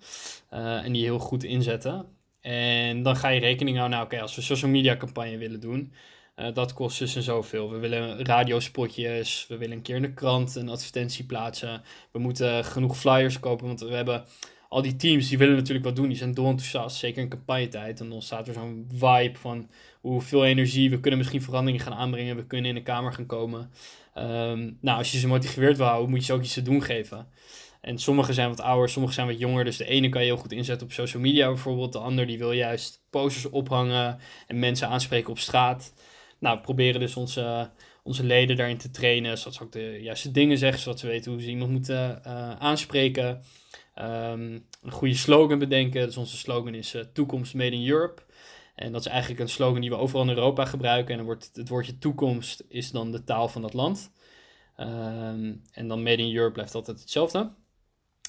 uh, 0.54 0.86
en 0.86 0.92
die 0.92 1.04
heel 1.04 1.20
goed 1.20 1.44
inzetten. 1.44 2.06
En 2.42 3.04
dan 3.04 3.16
ga 3.16 3.28
je 3.28 3.40
rekening 3.40 3.78
houden, 3.78 3.98
nou 3.98 4.12
oké, 4.12 4.22
als 4.22 4.36
we 4.36 4.42
social 4.42 4.72
media 4.72 4.98
campagne 4.98 5.38
willen 5.38 5.60
doen, 5.60 5.94
uh, 6.36 6.54
dat 6.54 6.74
kost 6.74 7.00
dus 7.00 7.16
en 7.16 7.24
zoveel. 7.24 7.72
We 7.72 7.78
willen 7.78 8.26
radiospotjes, 8.26 9.46
we 9.48 9.58
willen 9.58 9.78
een 9.78 9.84
keer 9.84 9.96
in 9.96 10.02
de 10.02 10.14
krant 10.14 10.56
een 10.56 10.70
advertentie 10.70 11.26
plaatsen. 11.26 11.82
We 12.12 12.20
moeten 12.20 12.66
genoeg 12.66 12.98
flyers 12.98 13.40
kopen, 13.40 13.68
want 13.68 13.80
we 13.80 13.94
hebben 13.94 14.26
al 14.74 14.82
die 14.82 14.96
teams 14.96 15.30
die 15.30 15.38
willen 15.38 15.56
natuurlijk 15.56 15.86
wat 15.86 15.96
doen. 15.96 16.08
Die 16.08 16.18
zijn 16.18 16.36
enthousiast, 16.36 16.98
zeker 16.98 17.22
in 17.22 17.30
campagnetijd. 17.30 18.00
En 18.00 18.10
dan 18.10 18.22
staat 18.22 18.48
er 18.48 18.54
zo'n 18.54 18.88
vibe 18.94 19.38
van 19.40 19.70
hoeveel 20.02 20.46
energie, 20.46 20.90
we 20.90 21.00
kunnen 21.00 21.20
misschien 21.20 21.42
veranderingen 21.42 21.86
gaan 21.86 21.94
aanbrengen. 21.94 22.36
We 22.36 22.46
kunnen 22.46 22.70
in 22.70 22.76
de 22.76 22.84
kamer 22.84 23.14
gaan 23.14 23.26
komen. 23.26 23.72
Um, 24.18 24.78
nou, 24.82 24.98
als 24.98 25.12
je 25.12 25.20
ze 25.20 25.28
motiveerd 25.28 25.78
wil 25.78 25.86
houden, 25.86 26.10
moet 26.10 26.20
je 26.20 26.26
ze 26.26 26.34
ook 26.34 26.44
iets 26.44 26.54
te 26.54 26.62
doen 26.62 26.84
geven. 26.84 27.28
En 27.82 27.98
sommigen 27.98 28.34
zijn 28.34 28.50
wat 28.50 28.62
ouder, 28.62 28.90
sommigen 28.90 29.16
zijn 29.16 29.28
wat 29.28 29.40
jonger. 29.40 29.66
Dus 29.66 29.78
de 29.78 29.86
ene 29.86 30.10
kan 30.10 30.22
je 30.22 30.28
heel 30.28 30.38
goed 30.38 30.52
inzetten 30.52 30.88
op 30.88 30.94
social 30.94 31.22
media 31.22 31.48
bijvoorbeeld. 31.48 31.94
De 31.94 32.00
ander 32.00 32.28
die 32.28 32.38
wil 32.38 32.52
juist 32.52 33.04
posters 33.10 33.50
ophangen 33.50 34.20
en 34.48 34.60
mensen 34.60 34.88
aanspreken 34.88 35.30
op 35.30 35.40
straat. 35.40 35.94
Nou, 36.40 36.58
we 36.58 36.62
proberen 36.62 37.00
dus 37.00 37.16
onze, 37.16 37.70
onze 38.04 38.24
leden 38.24 38.56
daarin 38.56 38.78
te 38.78 38.92
trainen, 38.92 39.38
zodat 39.38 39.54
ze 39.54 39.64
ook 39.64 39.72
de 39.72 40.00
juiste 40.02 40.32
dingen 40.32 40.58
zeggen, 40.58 40.80
zodat 40.80 41.00
ze 41.00 41.08
weten 41.08 41.32
hoe 41.32 41.42
ze 41.42 41.50
iemand 41.50 41.72
moeten 41.72 42.22
uh, 42.28 42.56
aanspreken. 42.60 43.42
Um, 44.00 44.66
een 44.82 44.92
goede 44.92 45.16
slogan 45.16 45.60
bedenken. 45.60 46.06
Dus 46.06 46.18
onze 46.18 46.38
slogan 46.38 46.74
is 46.74 46.96
uh, 46.96 47.02
Toekomst 47.14 47.54
Made 47.54 47.76
in 47.76 47.88
Europe. 47.88 48.22
En 48.76 48.92
dat 48.92 49.02
is 49.02 49.08
eigenlijk 49.08 49.42
een 49.42 49.50
slogan 49.50 49.82
die 49.82 49.90
we 49.90 49.96
overal 49.96 50.24
in 50.24 50.30
Europa 50.30 50.66
gebruiken. 50.66 51.12
En 51.12 51.18
dan 51.18 51.26
wordt 51.26 51.50
het 51.54 51.70
woordje 51.70 51.98
toekomst 51.98 52.64
is 52.68 52.92
dan 52.92 53.12
de 53.12 53.24
taal 53.24 53.48
van 53.48 53.62
dat 53.62 53.74
land. 53.74 54.12
Um, 54.80 55.62
en 55.72 55.88
dan 55.88 56.04
Made 56.04 56.24
in 56.24 56.36
Europe 56.36 56.54
blijft 56.54 56.76
altijd 56.76 57.00
hetzelfde. 57.00 57.52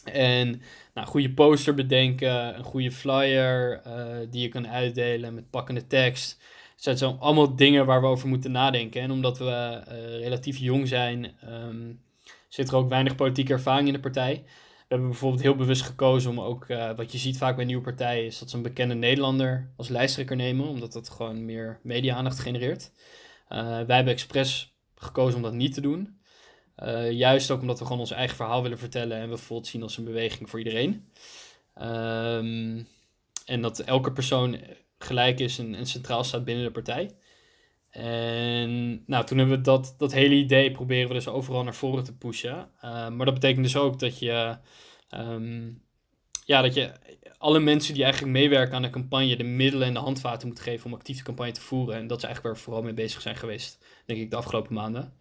En 0.05 0.63
nou, 0.95 1.07
goede 1.07 1.31
poster 1.31 1.75
bedenken, 1.75 2.59
een 2.59 2.65
goede 2.65 2.93
flyer 2.93 3.83
uh, 3.87 4.17
die 4.31 4.43
je 4.43 4.49
kan 4.49 4.69
uitdelen 4.69 5.35
met 5.35 5.51
pakkende 5.51 5.87
tekst. 5.87 6.43
Het 6.83 6.99
zijn 6.99 7.19
allemaal 7.19 7.57
dingen 7.57 7.87
waar 7.87 8.01
we 8.01 8.07
over 8.07 8.29
moeten 8.29 8.51
nadenken. 8.51 9.01
En 9.01 9.11
omdat 9.11 9.39
we 9.39 9.45
uh, 9.45 10.19
relatief 10.21 10.57
jong 10.57 10.89
zijn, 10.89 11.33
um, 11.49 12.01
zit 12.49 12.69
er 12.69 12.77
ook 12.77 12.89
weinig 12.89 13.15
politieke 13.15 13.53
ervaring 13.53 13.87
in 13.87 13.95
de 13.95 14.01
partij 14.01 14.45
hebben 14.89 15.09
bijvoorbeeld 15.09 15.43
heel 15.43 15.57
bewust 15.57 15.83
gekozen 15.83 16.31
om 16.31 16.41
ook, 16.41 16.69
uh, 16.69 16.97
wat 16.97 17.13
je 17.13 17.19
ziet 17.19 17.37
vaak 17.37 17.57
bij 17.57 17.65
nieuwe 17.65 17.83
partijen, 17.83 18.25
is 18.25 18.39
dat 18.39 18.51
ze 18.51 18.57
een 18.57 18.63
bekende 18.63 18.95
Nederlander 18.95 19.73
als 19.77 19.89
lijsttrekker 19.89 20.37
nemen, 20.37 20.67
omdat 20.67 20.93
dat 20.93 21.11
gewoon 21.11 21.45
meer 21.45 21.81
media-aandacht 21.83 22.39
genereert. 22.39 22.91
Uh, 23.49 23.59
wij 23.59 23.97
hebben 23.97 24.13
expres 24.13 24.75
gekozen 24.95 25.37
om 25.37 25.43
dat 25.43 25.53
niet 25.53 25.75
te 25.75 25.81
doen. 25.81 26.19
Uh, 26.83 27.11
juist 27.11 27.51
ook 27.51 27.61
omdat 27.61 27.79
we 27.79 27.85
gewoon 27.85 28.01
ons 28.01 28.11
eigen 28.11 28.37
verhaal 28.37 28.63
willen 28.63 28.79
vertellen 28.79 29.17
en 29.17 29.23
we 29.23 29.29
bijvoorbeeld 29.29 29.69
zien 29.69 29.83
als 29.83 29.97
een 29.97 30.05
beweging 30.05 30.51
voor 30.51 30.59
iedereen. 30.59 31.09
Um, 31.83 32.87
en 33.47 33.61
dat 33.61 33.79
elke 33.79 34.13
persoon 34.13 34.61
gelijk 34.99 35.41
is 35.41 35.59
en, 35.59 35.75
en, 35.75 35.87
centraal 35.87 36.25
staat 36.25 36.45
binnen 36.45 36.65
de 36.65 36.71
partij. 36.71 37.11
En 38.03 39.03
nou, 39.07 39.25
toen 39.25 39.39
hebben 39.39 39.57
we 39.57 39.63
dat, 39.63 39.95
dat 39.99 40.13
hele 40.13 40.35
idee 40.35 40.71
proberen 40.71 41.09
we 41.09 41.15
dus 41.15 41.29
overal 41.29 41.65
naar 41.65 41.75
voren 41.75 42.05
te 42.05 42.17
pushen. 42.17 42.69
maar 42.83 43.25
dat 43.25 43.35
betekent 43.35 43.65
dus 43.65 43.77
ook 43.77 43.99
dat 43.99 44.19
je 44.19 44.57
Um, 45.19 45.83
ja, 46.45 46.63
dat 46.63 46.75
je 46.75 46.93
alle 47.39 47.61
mensen 47.61 47.95
die 47.95 48.03
eigenlijk 48.03 48.33
meewerken 48.33 48.75
aan 48.75 48.83
de 48.83 48.91
campagne 48.91 49.37
de 49.37 49.45
middelen 49.45 49.87
en 49.87 49.95
de 49.95 50.01
handvaten 50.01 50.49
moet 50.49 50.61
geven 50.61 50.87
om 50.87 50.95
actief 50.95 51.17
de 51.17 51.23
campagne 51.23 51.53
te 51.53 51.61
voeren. 51.61 51.97
En 51.97 52.07
dat 52.07 52.19
is 52.19 52.25
eigenlijk 52.25 52.55
waar 52.55 52.63
we 52.65 52.71
vooral 52.71 52.83
mee 52.83 53.05
bezig 53.05 53.21
zijn 53.21 53.37
geweest, 53.37 53.85
denk 54.07 54.21
ik, 54.21 54.31
de 54.31 54.37
afgelopen 54.37 54.75
maanden. 54.75 55.13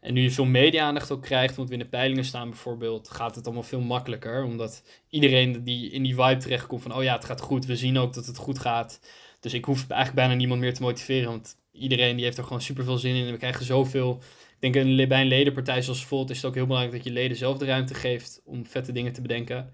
En 0.00 0.14
nu 0.14 0.22
je 0.22 0.30
veel 0.30 0.44
media-aandacht 0.44 1.10
ook 1.10 1.22
krijgt, 1.22 1.56
want 1.56 1.68
we 1.68 1.74
in 1.74 1.80
de 1.80 1.88
peilingen 1.88 2.24
staan 2.24 2.48
bijvoorbeeld, 2.48 3.10
gaat 3.10 3.34
het 3.34 3.44
allemaal 3.44 3.62
veel 3.62 3.80
makkelijker. 3.80 4.44
Omdat 4.44 4.82
iedereen 5.08 5.64
die 5.64 5.90
in 5.90 6.02
die 6.02 6.14
vibe 6.14 6.36
terechtkomt 6.36 6.82
van, 6.82 6.94
oh 6.94 7.02
ja, 7.02 7.14
het 7.14 7.24
gaat 7.24 7.40
goed, 7.40 7.66
we 7.66 7.76
zien 7.76 7.98
ook 7.98 8.14
dat 8.14 8.26
het 8.26 8.36
goed 8.36 8.58
gaat. 8.58 9.00
Dus 9.40 9.54
ik 9.54 9.64
hoef 9.64 9.78
eigenlijk 9.78 10.14
bijna 10.14 10.34
niemand 10.34 10.60
meer 10.60 10.74
te 10.74 10.82
motiveren, 10.82 11.28
want 11.28 11.56
iedereen 11.72 12.16
die 12.16 12.24
heeft 12.24 12.38
er 12.38 12.44
gewoon 12.44 12.62
super 12.62 12.84
veel 12.84 12.98
zin 12.98 13.14
in. 13.14 13.26
En 13.26 13.32
we 13.32 13.38
krijgen 13.38 13.64
zoveel 13.64 14.22
denk 14.58 14.74
een, 14.74 15.08
bij 15.08 15.20
een 15.20 15.26
ledenpartij 15.26 15.82
zoals 15.82 16.04
Volt 16.04 16.30
is 16.30 16.36
het 16.36 16.46
ook 16.46 16.54
heel 16.54 16.66
belangrijk 16.66 16.96
dat 16.96 17.04
je 17.04 17.12
leden 17.12 17.36
zelf 17.36 17.58
de 17.58 17.64
ruimte 17.64 17.94
geeft 17.94 18.40
om 18.44 18.66
vette 18.66 18.92
dingen 18.92 19.12
te 19.12 19.20
bedenken. 19.20 19.72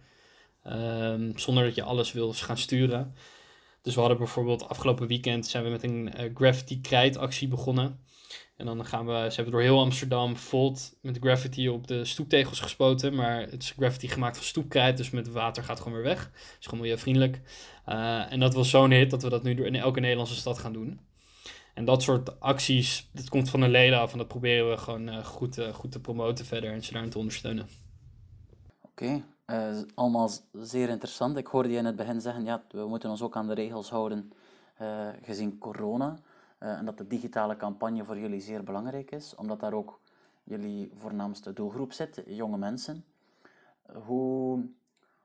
Um, 0.66 1.38
zonder 1.38 1.64
dat 1.64 1.74
je 1.74 1.82
alles 1.82 2.12
wil 2.12 2.32
gaan 2.32 2.58
sturen. 2.58 3.14
Dus 3.82 3.94
we 3.94 4.00
hadden 4.00 4.18
bijvoorbeeld 4.18 4.68
afgelopen 4.68 5.06
weekend 5.06 5.46
zijn 5.46 5.64
we 5.64 5.70
met 5.70 5.82
een 5.82 6.12
uh, 6.20 6.30
graffiti 6.34 6.80
krijtactie 6.80 7.48
begonnen. 7.48 8.00
En 8.56 8.66
dan 8.66 8.86
gaan 8.86 9.06
we, 9.06 9.12
ze 9.12 9.34
hebben 9.34 9.52
door 9.52 9.62
heel 9.62 9.80
Amsterdam 9.80 10.36
Volt 10.36 10.98
met 11.02 11.18
graffiti 11.20 11.68
op 11.68 11.86
de 11.86 12.04
stoeptegels 12.04 12.60
gespoten. 12.60 13.14
Maar 13.14 13.40
het 13.40 13.62
is 13.62 13.74
graffiti 13.76 14.08
gemaakt 14.08 14.36
van 14.36 14.46
stoepkrijt, 14.46 14.96
dus 14.96 15.10
met 15.10 15.28
water 15.28 15.64
gaat 15.64 15.78
gewoon 15.78 15.92
weer 15.92 16.02
weg. 16.02 16.24
Het 16.24 16.56
is 16.60 16.64
gewoon 16.64 16.80
milieuvriendelijk. 16.80 17.40
Uh, 17.88 18.32
en 18.32 18.40
dat 18.40 18.54
was 18.54 18.70
zo'n 18.70 18.90
hit 18.90 19.10
dat 19.10 19.22
we 19.22 19.28
dat 19.28 19.42
nu 19.42 19.64
in 19.64 19.74
elke 19.74 20.00
Nederlandse 20.00 20.34
stad 20.34 20.58
gaan 20.58 20.72
doen. 20.72 21.00
En 21.78 21.84
dat 21.84 22.02
soort 22.02 22.40
acties, 22.40 23.10
dat 23.12 23.28
komt 23.28 23.50
van 23.50 23.60
de 23.60 23.68
leden 23.68 23.98
af 23.98 24.12
en 24.12 24.18
dat 24.18 24.28
proberen 24.28 24.70
we 24.70 24.76
gewoon 24.76 25.08
uh, 25.08 25.24
goed, 25.24 25.58
uh, 25.58 25.68
goed 25.68 25.92
te 25.92 26.00
promoten 26.00 26.44
verder 26.44 26.72
en 26.72 26.84
ze 26.84 26.92
daarin 26.92 27.10
te 27.10 27.18
ondersteunen. 27.18 27.68
Oké, 28.82 29.22
okay. 29.46 29.84
allemaal 29.94 30.30
zeer 30.52 30.88
interessant. 30.88 31.36
Ik 31.36 31.46
hoorde 31.46 31.68
je 31.68 31.76
in 31.76 31.84
het 31.84 31.96
begin 31.96 32.20
zeggen, 32.20 32.44
ja, 32.44 32.62
we 32.70 32.88
moeten 32.88 33.10
ons 33.10 33.22
ook 33.22 33.36
aan 33.36 33.46
de 33.46 33.54
regels 33.54 33.90
houden 33.90 34.32
gezien 35.22 35.58
corona. 35.58 36.18
En 36.58 36.84
dat 36.84 36.98
de 36.98 37.06
digitale 37.06 37.56
campagne 37.56 38.04
voor 38.04 38.18
jullie 38.18 38.40
zeer 38.40 38.64
belangrijk 38.64 39.10
is, 39.10 39.34
omdat 39.34 39.60
daar 39.60 39.72
ook 39.72 40.00
jullie 40.44 40.90
voornaamste 40.94 41.52
doelgroep 41.52 41.92
zit, 41.92 42.22
jonge 42.26 42.58
mensen. 42.58 43.04
Hoe, 43.92 44.64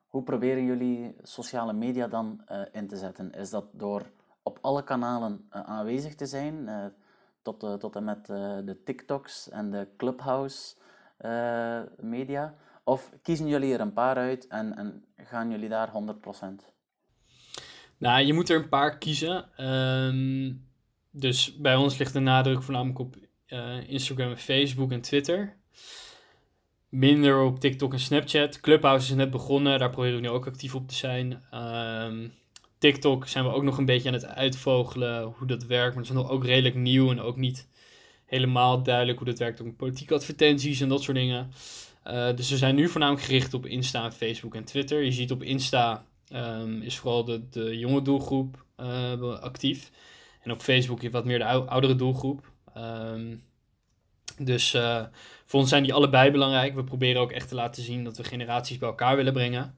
hoe 0.08 0.24
proberen 0.24 0.64
jullie 0.64 1.16
sociale 1.22 1.74
media 1.74 2.08
dan 2.08 2.42
in 2.72 2.88
te 2.88 2.98
zetten? 2.98 3.32
Is 3.32 3.50
dat 3.50 3.66
door 3.72 4.12
op 4.44 4.58
alle 4.62 4.84
kanalen 4.84 5.48
uh, 5.56 5.62
aanwezig 5.62 6.16
te 6.16 6.26
zijn, 6.26 6.70
tot, 7.42 7.60
tot 7.60 7.96
en 7.96 8.04
met 8.04 8.26
de 8.26 8.82
TikToks 8.86 9.50
en 9.50 9.72
de 9.72 9.88
Clubhouse 9.98 10.76
media? 11.98 12.56
Of 12.84 13.12
kiezen 13.22 13.48
jullie 13.48 13.74
er 13.74 13.80
een 13.80 13.94
paar 13.94 14.16
uit 14.16 14.48
en, 14.48 14.78
en 14.78 15.06
gaan 15.16 15.50
jullie 15.50 15.70
daar 15.70 15.90
100%? 15.90 15.92
Nou, 17.98 18.26
je 18.26 18.34
moet 18.34 18.50
er 18.50 18.62
een 18.62 18.70
paar 18.70 18.98
kiezen. 18.98 19.66
Um 19.68 20.72
dus 21.16 21.58
bij 21.58 21.76
ons 21.76 21.98
ligt 21.98 22.14
de 22.14 22.20
nadruk 22.20 22.64
voornamelijk 22.64 23.00
op 23.00 23.16
Instagram, 23.88 24.36
Facebook 24.36 24.92
en 24.92 25.02
Twitter. 25.02 25.56
Minder 26.90 27.42
op 27.42 27.60
TikTok 27.60 27.94
en 27.94 28.00
Snapchat. 28.00 28.60
Clubhouse 28.60 29.10
is 29.10 29.16
net 29.16 29.32
begonnen, 29.32 29.80
daar 29.80 29.90
proberen 29.90 30.16
we 30.16 30.22
nu 30.22 30.30
ook 30.30 30.48
actief 30.48 30.76
op 30.76 30.88
te 30.88 30.96
zijn. 30.96 31.44
Um, 31.54 32.34
TikTok 32.84 33.28
zijn 33.28 33.44
we 33.44 33.52
ook 33.52 33.64
nog 33.64 33.78
een 33.78 33.86
beetje 33.86 34.08
aan 34.08 34.14
het 34.14 34.26
uitvogelen 34.26 35.24
hoe 35.24 35.48
dat 35.48 35.66
werkt. 35.66 35.96
Maar 35.96 36.04
het 36.04 36.12
is 36.12 36.22
nog 36.22 36.30
ook 36.30 36.46
redelijk 36.46 36.76
nieuw 36.76 37.12
en 37.12 37.22
ook 37.22 37.38
niet 37.38 37.68
helemaal 38.26 38.84
duidelijk 38.84 39.18
hoe 39.18 39.28
dat 39.28 39.40
werkt 39.40 39.62
ook 39.62 39.76
politieke 39.76 40.14
advertenties 40.14 40.82
en 40.82 40.90
dat 40.90 41.04
soort 41.04 41.18
dingen. 41.18 41.52
Uh, 42.08 42.36
dus 42.36 42.50
we 42.50 42.58
zijn 42.58 42.76
nu 42.76 42.90
voornamelijk 42.90 43.26
gericht 43.26 43.54
op 43.54 43.66
Insta, 43.66 44.12
Facebook 44.12 44.56
en 44.56 44.64
Twitter. 44.64 45.04
Je 45.04 45.12
ziet 45.12 45.32
op 45.32 45.44
Insta 45.44 46.06
um, 46.34 46.82
is 46.82 46.98
vooral 46.98 47.24
de, 47.24 47.50
de 47.50 47.78
jonge 47.78 48.02
doelgroep 48.02 48.66
uh, 48.78 49.40
actief. 49.40 49.92
En 50.42 50.52
op 50.52 50.62
Facebook 50.62 51.12
wat 51.12 51.26
meer 51.26 51.40
de 51.40 51.46
oudere 51.46 51.96
doelgroep. 51.96 52.52
Um, 52.78 53.44
dus 54.38 54.74
uh, 54.74 55.04
voor 55.46 55.60
ons 55.60 55.70
zijn 55.70 55.84
die 55.84 55.94
allebei 55.94 56.32
belangrijk. 56.32 56.76
We 56.76 56.84
proberen 56.84 57.22
ook 57.22 57.32
echt 57.32 57.48
te 57.48 57.56
laten 57.56 57.84
zien 57.84 58.04
dat 58.04 58.18
we 58.18 58.24
generaties 58.24 58.78
bij 58.78 58.90
elkaar 58.90 59.16
willen 59.16 59.34
brengen. 59.34 59.76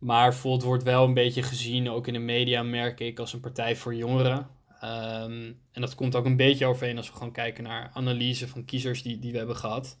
Maar 0.00 0.34
Volt 0.34 0.62
wordt 0.62 0.82
wel 0.82 1.04
een 1.04 1.14
beetje 1.14 1.42
gezien, 1.42 1.90
ook 1.90 2.06
in 2.06 2.12
de 2.12 2.18
media 2.18 2.62
merk 2.62 3.00
ik, 3.00 3.18
als 3.18 3.32
een 3.32 3.40
partij 3.40 3.76
voor 3.76 3.94
jongeren. 3.94 4.38
Um, 4.84 5.60
en 5.72 5.80
dat 5.80 5.94
komt 5.94 6.14
ook 6.16 6.24
een 6.24 6.36
beetje 6.36 6.66
overeen 6.66 6.96
als 6.96 7.08
we 7.08 7.16
gewoon 7.16 7.32
kijken 7.32 7.64
naar 7.64 7.90
analyse 7.94 8.48
van 8.48 8.64
kiezers 8.64 9.02
die, 9.02 9.18
die 9.18 9.32
we 9.32 9.38
hebben 9.38 9.56
gehad. 9.56 9.98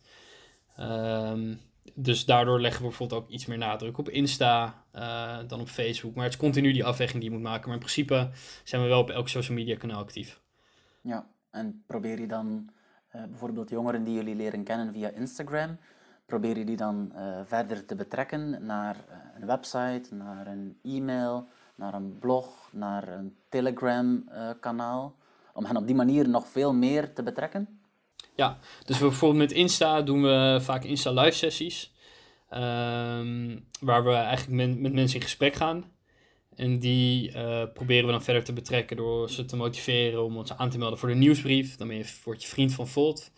Um, 0.78 1.60
dus 1.94 2.24
daardoor 2.24 2.60
leggen 2.60 2.82
we 2.82 2.88
bijvoorbeeld 2.88 3.22
ook 3.22 3.28
iets 3.28 3.46
meer 3.46 3.58
nadruk 3.58 3.98
op 3.98 4.08
Insta 4.08 4.84
uh, 4.94 5.38
dan 5.46 5.60
op 5.60 5.68
Facebook. 5.68 6.14
Maar 6.14 6.24
het 6.24 6.32
is 6.32 6.38
continu 6.38 6.72
die 6.72 6.84
afweging 6.84 7.20
die 7.20 7.30
je 7.30 7.36
moet 7.36 7.44
maken. 7.44 7.64
Maar 7.64 7.74
in 7.74 7.82
principe 7.82 8.30
zijn 8.64 8.82
we 8.82 8.88
wel 8.88 9.00
op 9.00 9.10
elk 9.10 9.28
social 9.28 9.56
media 9.56 9.76
kanaal 9.76 10.00
actief. 10.00 10.40
Ja, 11.02 11.26
en 11.50 11.82
probeer 11.86 12.20
je 12.20 12.26
dan 12.26 12.70
uh, 13.14 13.24
bijvoorbeeld 13.24 13.70
jongeren 13.70 14.04
die 14.04 14.14
jullie 14.14 14.34
leren 14.34 14.64
kennen 14.64 14.92
via 14.92 15.08
Instagram, 15.08 15.78
probeer 16.30 16.58
je 16.58 16.64
die 16.64 16.76
dan 16.76 17.12
uh, 17.14 17.40
verder 17.44 17.86
te 17.86 17.94
betrekken 17.94 18.66
naar 18.66 18.96
een 19.40 19.46
website, 19.46 20.14
naar 20.14 20.46
een 20.46 20.78
e-mail, 20.82 21.48
naar 21.74 21.94
een 21.94 22.18
blog, 22.18 22.68
naar 22.72 23.08
een 23.08 23.36
Telegram 23.48 24.28
kanaal, 24.60 25.14
om 25.54 25.64
hen 25.64 25.76
op 25.76 25.86
die 25.86 25.96
manier 25.96 26.28
nog 26.28 26.48
veel 26.48 26.74
meer 26.74 27.12
te 27.12 27.22
betrekken? 27.22 27.80
Ja, 28.34 28.58
dus 28.84 28.98
bijvoorbeeld 28.98 29.40
met 29.40 29.52
Insta 29.52 30.02
doen 30.02 30.22
we 30.22 30.58
vaak 30.60 30.84
Insta 30.84 31.10
live 31.10 31.36
sessies. 31.36 31.92
Ehm, 32.48 33.58
waar 33.80 34.04
we 34.04 34.12
eigenlijk 34.12 34.78
met 34.78 34.92
mensen 34.92 35.16
in 35.16 35.24
gesprek 35.24 35.54
gaan. 35.54 35.84
En 36.56 36.78
die 36.78 37.32
proberen 37.72 38.06
we 38.06 38.12
dan 38.12 38.22
verder 38.22 38.44
te 38.44 38.52
betrekken 38.52 38.96
door 38.96 39.30
ze 39.30 39.44
te 39.44 39.56
motiveren 39.56 40.24
om 40.24 40.36
ons 40.36 40.52
aan 40.56 40.70
te 40.70 40.78
melden 40.78 40.98
voor 40.98 41.08
de 41.08 41.14
nieuwsbrief. 41.14 41.76
Dan 41.76 42.04
word 42.24 42.42
je 42.42 42.48
vriend 42.48 42.72
van 42.72 42.88
Volt. 42.88 43.30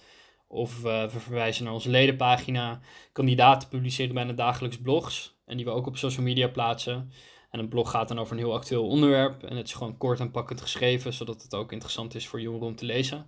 Of 0.52 0.84
uh, 0.84 1.04
we 1.04 1.20
verwijzen 1.20 1.64
naar 1.64 1.72
onze 1.72 1.90
ledenpagina. 1.90 2.80
Kandidaten 3.12 3.68
publiceren 3.68 4.14
bijna 4.14 4.32
dagelijks 4.32 4.78
blogs. 4.80 5.36
En 5.46 5.56
die 5.56 5.64
we 5.64 5.72
ook 5.72 5.86
op 5.86 5.96
social 5.96 6.24
media 6.24 6.48
plaatsen. 6.48 7.12
En 7.50 7.58
een 7.58 7.68
blog 7.68 7.90
gaat 7.90 8.08
dan 8.08 8.18
over 8.18 8.32
een 8.32 8.42
heel 8.42 8.54
actueel 8.54 8.88
onderwerp. 8.88 9.42
En 9.42 9.56
het 9.56 9.66
is 9.66 9.72
gewoon 9.72 9.96
kort 9.96 10.20
en 10.20 10.30
pakkend 10.30 10.60
geschreven, 10.60 11.12
zodat 11.12 11.42
het 11.42 11.54
ook 11.54 11.72
interessant 11.72 12.14
is 12.14 12.28
voor 12.28 12.40
jongeren 12.40 12.66
om 12.66 12.76
te 12.76 12.84
lezen. 12.84 13.26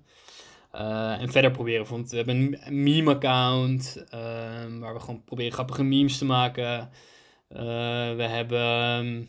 Uh, 0.75 1.21
en 1.21 1.33
verder 1.33 1.51
proberen, 1.51 1.87
want 1.87 2.11
we 2.11 2.17
hebben 2.17 2.59
een 2.65 2.83
meme-account 2.83 4.05
uh, 4.15 4.21
waar 4.81 4.95
we 4.95 5.01
gewoon 5.01 5.25
proberen 5.25 5.53
grappige 5.53 5.83
memes 5.83 6.19
te 6.19 6.25
maken. 6.25 6.91
Uh, 7.49 7.59
we 8.17 8.23
hebben, 8.23 9.29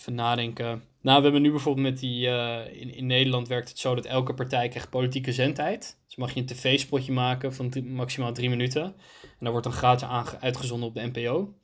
even 0.00 0.14
nadenken. 0.14 0.82
Nou, 1.00 1.16
we 1.16 1.22
hebben 1.22 1.42
nu 1.42 1.50
bijvoorbeeld 1.50 1.86
met 1.86 1.98
die, 1.98 2.26
in, 2.72 2.94
in 2.94 3.06
Nederland 3.06 3.48
werkt 3.48 3.68
het 3.68 3.78
zo 3.78 3.94
dat 3.94 4.04
elke 4.04 4.34
partij 4.34 4.68
krijgt 4.68 4.90
politieke 4.90 5.32
zendtijd. 5.32 5.98
Dus 6.06 6.16
mag 6.16 6.34
je 6.34 6.40
een 6.40 6.46
tv-spotje 6.46 7.12
maken 7.12 7.54
van 7.54 7.72
maximaal 7.84 8.32
drie 8.32 8.48
minuten. 8.48 8.82
En 8.82 9.38
dat 9.38 9.50
wordt 9.50 9.66
dan 9.66 9.76
gratis 9.76 10.34
uitgezonden 10.40 10.88
op 10.88 10.94
de 10.94 11.10
NPO. 11.12 11.54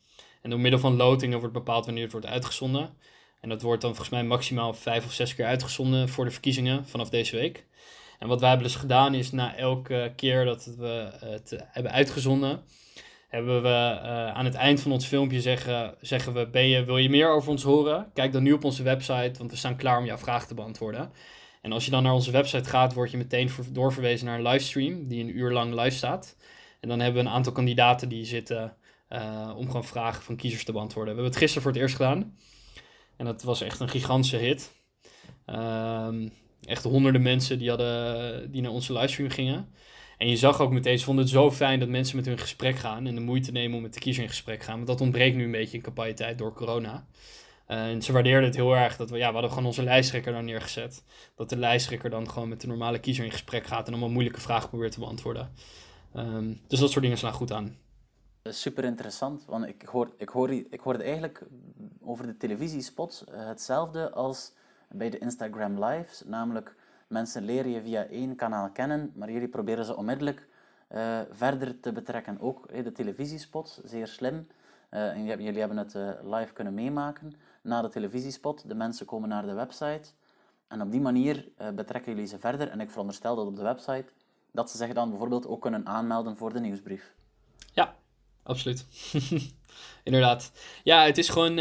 En 0.42 0.50
door 0.50 0.60
middel 0.60 0.80
van 0.80 0.96
lotingen 0.96 1.38
wordt 1.38 1.54
bepaald 1.54 1.84
wanneer 1.84 2.02
het 2.02 2.12
wordt 2.12 2.26
uitgezonden. 2.26 2.94
En 3.40 3.48
dat 3.48 3.62
wordt 3.62 3.82
dan 3.82 3.90
volgens 3.90 4.14
mij 4.14 4.24
maximaal 4.24 4.74
vijf 4.74 5.04
of 5.04 5.12
zes 5.12 5.34
keer 5.34 5.46
uitgezonden 5.46 6.08
voor 6.08 6.24
de 6.24 6.30
verkiezingen 6.30 6.86
vanaf 6.86 7.10
deze 7.10 7.36
week. 7.36 7.66
En 8.18 8.28
wat 8.28 8.40
wij 8.40 8.48
hebben 8.48 8.66
dus 8.66 8.76
gedaan 8.76 9.14
is 9.14 9.32
na 9.32 9.56
elke 9.56 10.12
keer 10.16 10.44
dat 10.44 10.64
we 10.78 11.10
het 11.20 11.64
hebben 11.66 11.92
uitgezonden, 11.92 12.64
hebben 13.28 13.62
we 13.62 13.68
uh, 13.68 14.28
aan 14.28 14.44
het 14.44 14.54
eind 14.54 14.80
van 14.80 14.92
ons 14.92 15.06
filmpje 15.06 15.40
zeggen, 15.40 15.94
zeggen 16.00 16.32
we, 16.34 16.48
ben 16.48 16.68
je, 16.68 16.84
wil 16.84 16.96
je 16.96 17.10
meer 17.10 17.30
over 17.30 17.50
ons 17.50 17.62
horen? 17.62 18.10
Kijk 18.14 18.32
dan 18.32 18.42
nu 18.42 18.52
op 18.52 18.64
onze 18.64 18.82
website, 18.82 19.38
want 19.38 19.50
we 19.50 19.56
staan 19.56 19.76
klaar 19.76 19.98
om 19.98 20.04
jouw 20.04 20.18
vraag 20.18 20.46
te 20.46 20.54
beantwoorden. 20.54 21.12
En 21.62 21.72
als 21.72 21.84
je 21.84 21.90
dan 21.90 22.02
naar 22.02 22.12
onze 22.12 22.30
website 22.30 22.68
gaat, 22.68 22.94
word 22.94 23.10
je 23.10 23.16
meteen 23.16 23.50
doorverwezen 23.72 24.26
naar 24.26 24.38
een 24.38 24.46
livestream 24.46 25.08
die 25.08 25.22
een 25.22 25.38
uur 25.38 25.52
lang 25.52 25.74
live 25.74 25.96
staat. 25.96 26.36
En 26.80 26.88
dan 26.88 27.00
hebben 27.00 27.22
we 27.22 27.28
een 27.28 27.34
aantal 27.34 27.52
kandidaten 27.52 28.08
die 28.08 28.24
zitten 28.24 28.76
uh, 29.08 29.52
om 29.56 29.66
gewoon 29.66 29.84
vragen 29.84 30.22
van 30.22 30.36
kiezers 30.36 30.64
te 30.64 30.72
beantwoorden. 30.72 31.14
We 31.14 31.20
hebben 31.20 31.32
het 31.32 31.42
gisteren 31.42 31.62
voor 31.62 31.72
het 31.72 31.80
eerst 31.80 31.96
gedaan. 31.96 32.36
En 33.16 33.24
dat 33.24 33.42
was 33.42 33.60
echt 33.60 33.80
een 33.80 33.88
gigantische 33.88 34.36
hit. 34.36 34.72
Um, 35.46 36.32
echt 36.64 36.84
honderden 36.84 37.22
mensen 37.22 37.58
die, 37.58 37.68
hadden, 37.68 38.50
die 38.50 38.62
naar 38.62 38.70
onze 38.70 38.92
livestream 38.92 39.30
gingen. 39.30 39.68
En 40.16 40.28
je 40.28 40.36
zag 40.36 40.60
ook 40.60 40.72
meteen, 40.72 40.98
ze 40.98 41.04
vonden 41.04 41.24
het 41.24 41.32
zo 41.32 41.50
fijn 41.50 41.80
dat 41.80 41.88
mensen 41.88 42.16
met 42.16 42.26
hun 42.26 42.38
gesprek 42.38 42.76
gaan 42.76 43.06
en 43.06 43.14
de 43.14 43.20
moeite 43.20 43.52
nemen 43.52 43.76
om 43.76 43.82
met 43.82 43.94
de 43.94 44.00
kiezer 44.00 44.22
in 44.22 44.28
gesprek 44.28 44.62
gaan. 44.62 44.74
Want 44.74 44.86
dat 44.86 45.00
ontbreekt 45.00 45.36
nu 45.36 45.44
een 45.44 45.50
beetje 45.50 45.76
in 45.76 45.82
campagnetijd 45.82 46.38
door 46.38 46.52
corona. 46.52 47.06
en 47.66 48.02
ze 48.02 48.12
waardeerden 48.12 48.44
het 48.44 48.56
heel 48.56 48.76
erg 48.76 48.96
dat 48.96 49.10
we, 49.10 49.16
ja, 49.16 49.26
we 49.26 49.32
hadden 49.32 49.50
gewoon 49.50 49.66
onze 49.66 49.82
lijsttrekker 49.82 50.32
dan 50.32 50.44
neergezet. 50.44 51.04
Dat 51.34 51.48
de 51.48 51.56
lijsttrekker 51.56 52.10
dan 52.10 52.30
gewoon 52.30 52.48
met 52.48 52.60
de 52.60 52.66
normale 52.66 52.98
kiezer 52.98 53.24
in 53.24 53.30
gesprek 53.30 53.66
gaat 53.66 53.86
en 53.86 53.92
allemaal 53.92 54.10
moeilijke 54.10 54.40
vragen 54.40 54.68
probeert 54.68 54.92
te 54.92 55.00
beantwoorden. 55.00 55.52
Um, 56.16 56.60
dus 56.66 56.78
dat 56.78 56.90
soort 56.90 57.02
dingen 57.02 57.18
slaan 57.18 57.32
goed 57.32 57.52
aan. 57.52 57.76
Super 58.42 58.84
interessant, 58.84 59.44
want 59.44 59.66
ik, 59.66 59.82
hoor, 59.82 60.14
ik, 60.16 60.28
hoor, 60.28 60.50
ik 60.50 60.80
hoorde 60.80 61.02
eigenlijk 61.02 61.42
over 62.00 62.26
de 62.26 62.36
televisiespots 62.36 63.24
hetzelfde 63.30 64.10
als 64.10 64.52
bij 64.88 65.10
de 65.10 65.18
Instagram 65.18 65.84
Lives. 65.84 66.22
Namelijk, 66.26 66.74
mensen 67.06 67.44
leren 67.44 67.70
je 67.70 67.82
via 67.82 68.06
één 68.06 68.36
kanaal 68.36 68.70
kennen, 68.70 69.12
maar 69.14 69.30
jullie 69.30 69.48
proberen 69.48 69.84
ze 69.84 69.96
onmiddellijk 69.96 70.48
uh, 70.92 71.20
verder 71.30 71.80
te 71.80 71.92
betrekken. 71.92 72.40
Ook 72.40 72.70
uh, 72.72 72.84
de 72.84 72.92
televisiespots, 72.92 73.80
zeer 73.84 74.06
slim. 74.06 74.46
Uh, 74.90 75.08
en 75.08 75.24
jullie 75.24 75.58
hebben 75.58 75.76
het 75.76 75.94
live 76.24 76.52
kunnen 76.52 76.74
meemaken 76.74 77.34
na 77.62 77.82
de 77.82 77.88
televisiespot. 77.88 78.68
De 78.68 78.74
mensen 78.74 79.06
komen 79.06 79.28
naar 79.28 79.46
de 79.46 79.52
website 79.52 80.08
en 80.68 80.82
op 80.82 80.90
die 80.90 81.00
manier 81.00 81.48
betrekken 81.74 82.12
jullie 82.12 82.28
ze 82.28 82.38
verder. 82.38 82.68
En 82.68 82.80
ik 82.80 82.90
veronderstel 82.90 83.36
dat 83.36 83.46
op 83.46 83.56
de 83.56 83.62
website 83.62 84.12
dat 84.52 84.70
ze 84.70 84.76
zich 84.76 84.92
dan 84.92 85.08
bijvoorbeeld 85.08 85.46
ook 85.46 85.60
kunnen 85.60 85.86
aanmelden 85.86 86.36
voor 86.36 86.52
de 86.52 86.60
nieuwsbrief. 86.60 87.14
Ja, 87.72 87.96
absoluut. 88.42 88.86
Inderdaad. 90.04 90.52
Ja, 90.82 91.04
het 91.04 91.18
is 91.18 91.28
gewoon 91.28 91.58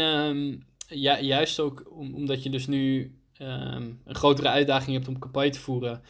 ja, 0.88 1.20
juist 1.20 1.60
ook 1.60 1.90
omdat 1.90 2.42
je 2.42 2.50
dus 2.50 2.66
nu 2.66 3.14
Ehm, 3.38 3.90
een 4.04 4.14
grotere 4.14 4.48
uitdaging 4.48 4.96
hebt 4.96 5.08
om 5.08 5.18
campagne 5.18 5.50
te 5.50 5.60
voeren, 5.60 6.02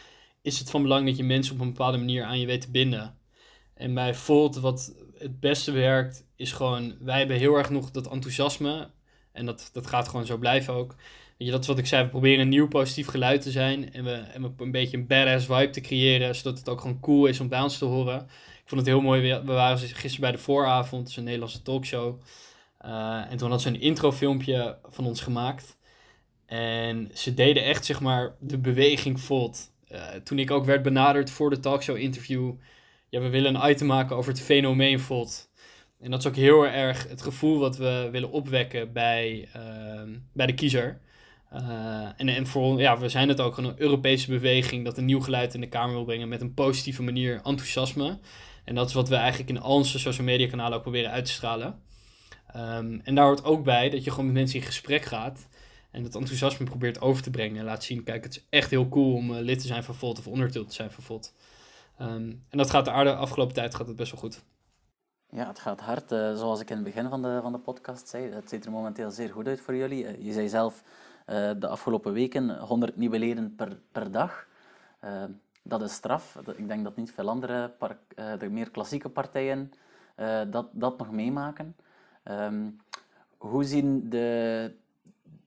is 0.43 0.59
het 0.59 0.71
van 0.71 0.83
belang 0.83 1.07
dat 1.07 1.17
je 1.17 1.25
mensen 1.25 1.55
op 1.55 1.61
een 1.61 1.73
bepaalde 1.73 1.99
manier 1.99 2.25
aan 2.25 2.41
je 2.41 2.47
weet 2.47 2.61
te 2.61 2.71
binden. 2.71 3.19
En 3.75 3.95
bij 3.95 4.15
Volt, 4.15 4.57
wat 4.57 4.95
het 5.19 5.41
beste 5.41 5.73
werkt, 5.73 6.27
is 6.37 6.53
gewoon, 6.53 6.95
wij 7.01 7.19
hebben 7.19 7.37
heel 7.37 7.55
erg 7.55 7.71
nog 7.71 7.91
dat 7.91 8.11
enthousiasme 8.11 8.91
En 9.33 9.47
dat, 9.47 9.71
dat 9.73 9.87
gaat 9.87 10.09
gewoon 10.09 10.27
zo 10.27 10.37
blijven 10.37 10.75
ook. 10.75 10.95
Weet 11.39 11.49
je, 11.49 11.51
dat 11.51 11.61
is 11.61 11.67
wat 11.67 11.79
ik 11.79 11.87
zei, 11.87 12.05
we 12.05 12.11
proberen 12.11 12.41
een 12.41 12.49
nieuw 12.49 12.69
positief 12.69 13.07
geluid 13.07 13.43
te 13.43 13.51
zijn. 13.51 13.93
En 13.93 14.05
we, 14.05 14.13
en 14.13 14.55
een 14.59 14.71
beetje 14.71 14.97
een 14.97 15.07
badass 15.07 15.47
vibe 15.47 15.71
te 15.71 15.81
creëren, 15.81 16.35
zodat 16.35 16.59
het 16.59 16.69
ook 16.69 16.81
gewoon 16.81 17.01
cool 17.01 17.27
is 17.27 17.41
om 17.41 17.49
bij 17.49 17.69
te 17.69 17.85
horen. 17.85 18.21
Ik 18.63 18.73
vond 18.73 18.81
het 18.81 18.91
heel 18.91 19.01
mooi, 19.01 19.21
we 19.21 19.53
waren 19.53 19.79
gisteren 19.79 20.21
bij 20.21 20.33
de 20.33 20.39
vooravond, 20.39 21.09
is 21.09 21.17
een 21.17 21.25
Nederlandse 21.25 21.63
talkshow. 21.63 22.21
Uh, 22.85 23.31
en 23.31 23.37
toen 23.37 23.51
hadden 23.51 23.61
ze 23.61 23.69
een 23.69 23.81
introfilmpje 23.81 24.79
van 24.89 25.07
ons 25.07 25.21
gemaakt. 25.21 25.76
En 26.47 27.11
ze 27.15 27.35
deden 27.35 27.65
echt, 27.65 27.85
zeg 27.85 28.01
maar, 28.01 28.35
de 28.41 28.59
beweging 28.59 29.21
volt. 29.21 29.71
Uh, 29.93 30.09
toen 30.25 30.39
ik 30.39 30.51
ook 30.51 30.65
werd 30.65 30.83
benaderd 30.83 31.31
voor 31.31 31.51
de 31.51 31.61
talkshow 31.61 31.97
interview. 31.97 32.53
Ja, 33.09 33.21
we 33.21 33.29
willen 33.29 33.55
een 33.55 33.71
item 33.71 33.87
maken 33.87 34.17
over 34.17 34.31
het 34.31 34.41
fenomeen 34.41 35.01
volt. 35.01 35.49
En 36.01 36.11
dat 36.11 36.21
is 36.21 36.27
ook 36.27 36.37
heel 36.37 36.67
erg 36.67 37.09
het 37.09 37.23
gevoel 37.23 37.59
wat 37.59 37.77
we 37.77 38.09
willen 38.13 38.31
opwekken 38.31 38.93
bij, 38.93 39.49
uh, 39.57 40.17
bij 40.33 40.47
de 40.47 40.55
kiezer. 40.55 41.01
Uh, 41.53 42.09
en, 42.17 42.29
en 42.29 42.47
voor, 42.47 42.81
ja, 42.81 42.99
we 42.99 43.09
zijn 43.09 43.29
het 43.29 43.41
ook 43.41 43.59
een 43.59 43.75
Europese 43.77 44.31
beweging 44.31 44.85
dat 44.85 44.99
een 44.99 45.05
nieuw 45.05 45.21
geluid 45.21 45.55
in 45.55 45.61
de 45.61 45.69
Kamer 45.69 45.95
wil 45.95 46.05
brengen 46.05 46.29
met 46.29 46.41
een 46.41 46.55
positieve 46.55 47.03
manier 47.03 47.35
enthousiasme. 47.35 48.19
En 48.65 48.75
dat 48.75 48.89
is 48.89 48.95
wat 48.95 49.09
we 49.09 49.15
eigenlijk 49.15 49.51
in 49.51 49.61
al 49.61 49.75
onze 49.75 49.99
social 49.99 50.27
media 50.27 50.49
kanalen 50.49 50.77
ook 50.77 50.83
proberen 50.83 51.11
uit 51.11 51.25
te 51.25 51.33
stralen. 51.33 51.81
Um, 52.57 53.01
en 53.05 53.15
daar 53.15 53.25
hoort 53.25 53.45
ook 53.45 53.65
bij 53.65 53.91
dat 53.91 54.05
je 54.05 54.11
gewoon 54.11 54.25
met 54.25 54.35
mensen 54.35 54.61
in 54.61 54.67
gesprek 54.67 55.05
gaat 55.05 55.49
en 55.97 56.03
dat 56.03 56.15
enthousiasme 56.15 56.67
probeert 56.67 57.01
over 57.01 57.23
te 57.23 57.31
brengen 57.31 57.59
en 57.59 57.65
laat 57.65 57.85
zien, 57.85 58.03
kijk, 58.03 58.25
het 58.25 58.37
is 58.37 58.47
echt 58.51 58.71
heel 58.71 58.89
cool 58.89 59.15
om 59.15 59.31
uh, 59.31 59.39
lid 59.39 59.61
te 59.61 59.67
zijn 59.67 59.85
van 59.85 59.95
Volt 59.95 60.19
of 60.19 60.27
onderdeel 60.27 60.65
te 60.65 60.75
zijn 60.75 60.91
van 60.91 61.05
Volt. 61.05 61.33
Um, 62.01 62.45
en 62.49 62.59
dat 62.59 62.71
gaat 62.71 62.85
de 62.85 62.91
aarde 62.91 63.15
afgelopen 63.15 63.55
tijd 63.55 63.75
gaat 63.75 63.87
het 63.87 63.97
best 63.97 64.13
wel 64.13 64.21
goed. 64.21 64.45
Ja, 65.31 65.47
het 65.47 65.59
gaat 65.59 65.81
hard. 65.81 66.13
Uh, 66.13 66.35
zoals 66.35 66.61
ik 66.61 66.71
in 66.71 66.77
het 66.77 66.85
begin 66.85 67.09
van 67.09 67.23
de, 67.23 67.39
van 67.43 67.53
de 67.53 67.59
podcast 67.59 68.09
zei, 68.09 68.31
het 68.31 68.49
ziet 68.49 68.65
er 68.65 68.71
momenteel 68.71 69.11
zeer 69.11 69.33
goed 69.33 69.47
uit 69.47 69.61
voor 69.61 69.75
jullie. 69.75 70.05
Uh, 70.05 70.25
je 70.25 70.33
zei 70.33 70.49
zelf 70.49 70.83
de 71.59 71.69
afgelopen 71.69 72.13
weken 72.13 72.59
100 72.59 72.97
nieuwe 72.97 73.19
leden 73.19 73.55
per, 73.55 73.79
per 73.93 74.11
dag. 74.11 74.47
dat 75.63 75.83
is 75.83 75.93
straf. 75.93 76.39
Ik 76.57 76.69
denk 76.69 76.85
dat 76.85 76.97
niet 76.97 77.13
veel 77.13 77.29
andere, 77.29 77.75
de 78.39 78.49
meer 78.51 78.71
klassieke 78.71 79.09
partijen, 79.09 79.73
dat, 80.51 80.69
dat 80.73 80.99
nog 80.99 81.11
meemaken. 81.11 81.77
Um, 82.25 82.77
hoe, 83.37 83.65
zien 83.65 84.11
de, 84.11 84.73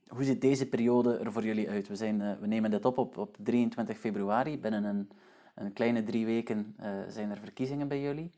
hoe 0.09 0.23
ziet 0.23 0.41
deze 0.41 0.67
periode 0.67 1.17
er 1.17 1.31
voor 1.31 1.45
jullie 1.45 1.69
uit? 1.69 1.87
We, 1.87 1.95
zijn, 1.95 2.39
we 2.39 2.47
nemen 2.47 2.71
dit 2.71 2.85
op, 2.85 2.97
op 2.97 3.17
op 3.17 3.37
23 3.39 3.97
februari. 3.97 4.59
Binnen 4.59 4.83
een, 4.83 5.09
een 5.55 5.73
kleine 5.73 6.03
drie 6.03 6.25
weken 6.25 6.75
zijn 7.07 7.31
er 7.31 7.37
verkiezingen 7.37 7.87
bij 7.87 8.01
jullie. 8.01 8.31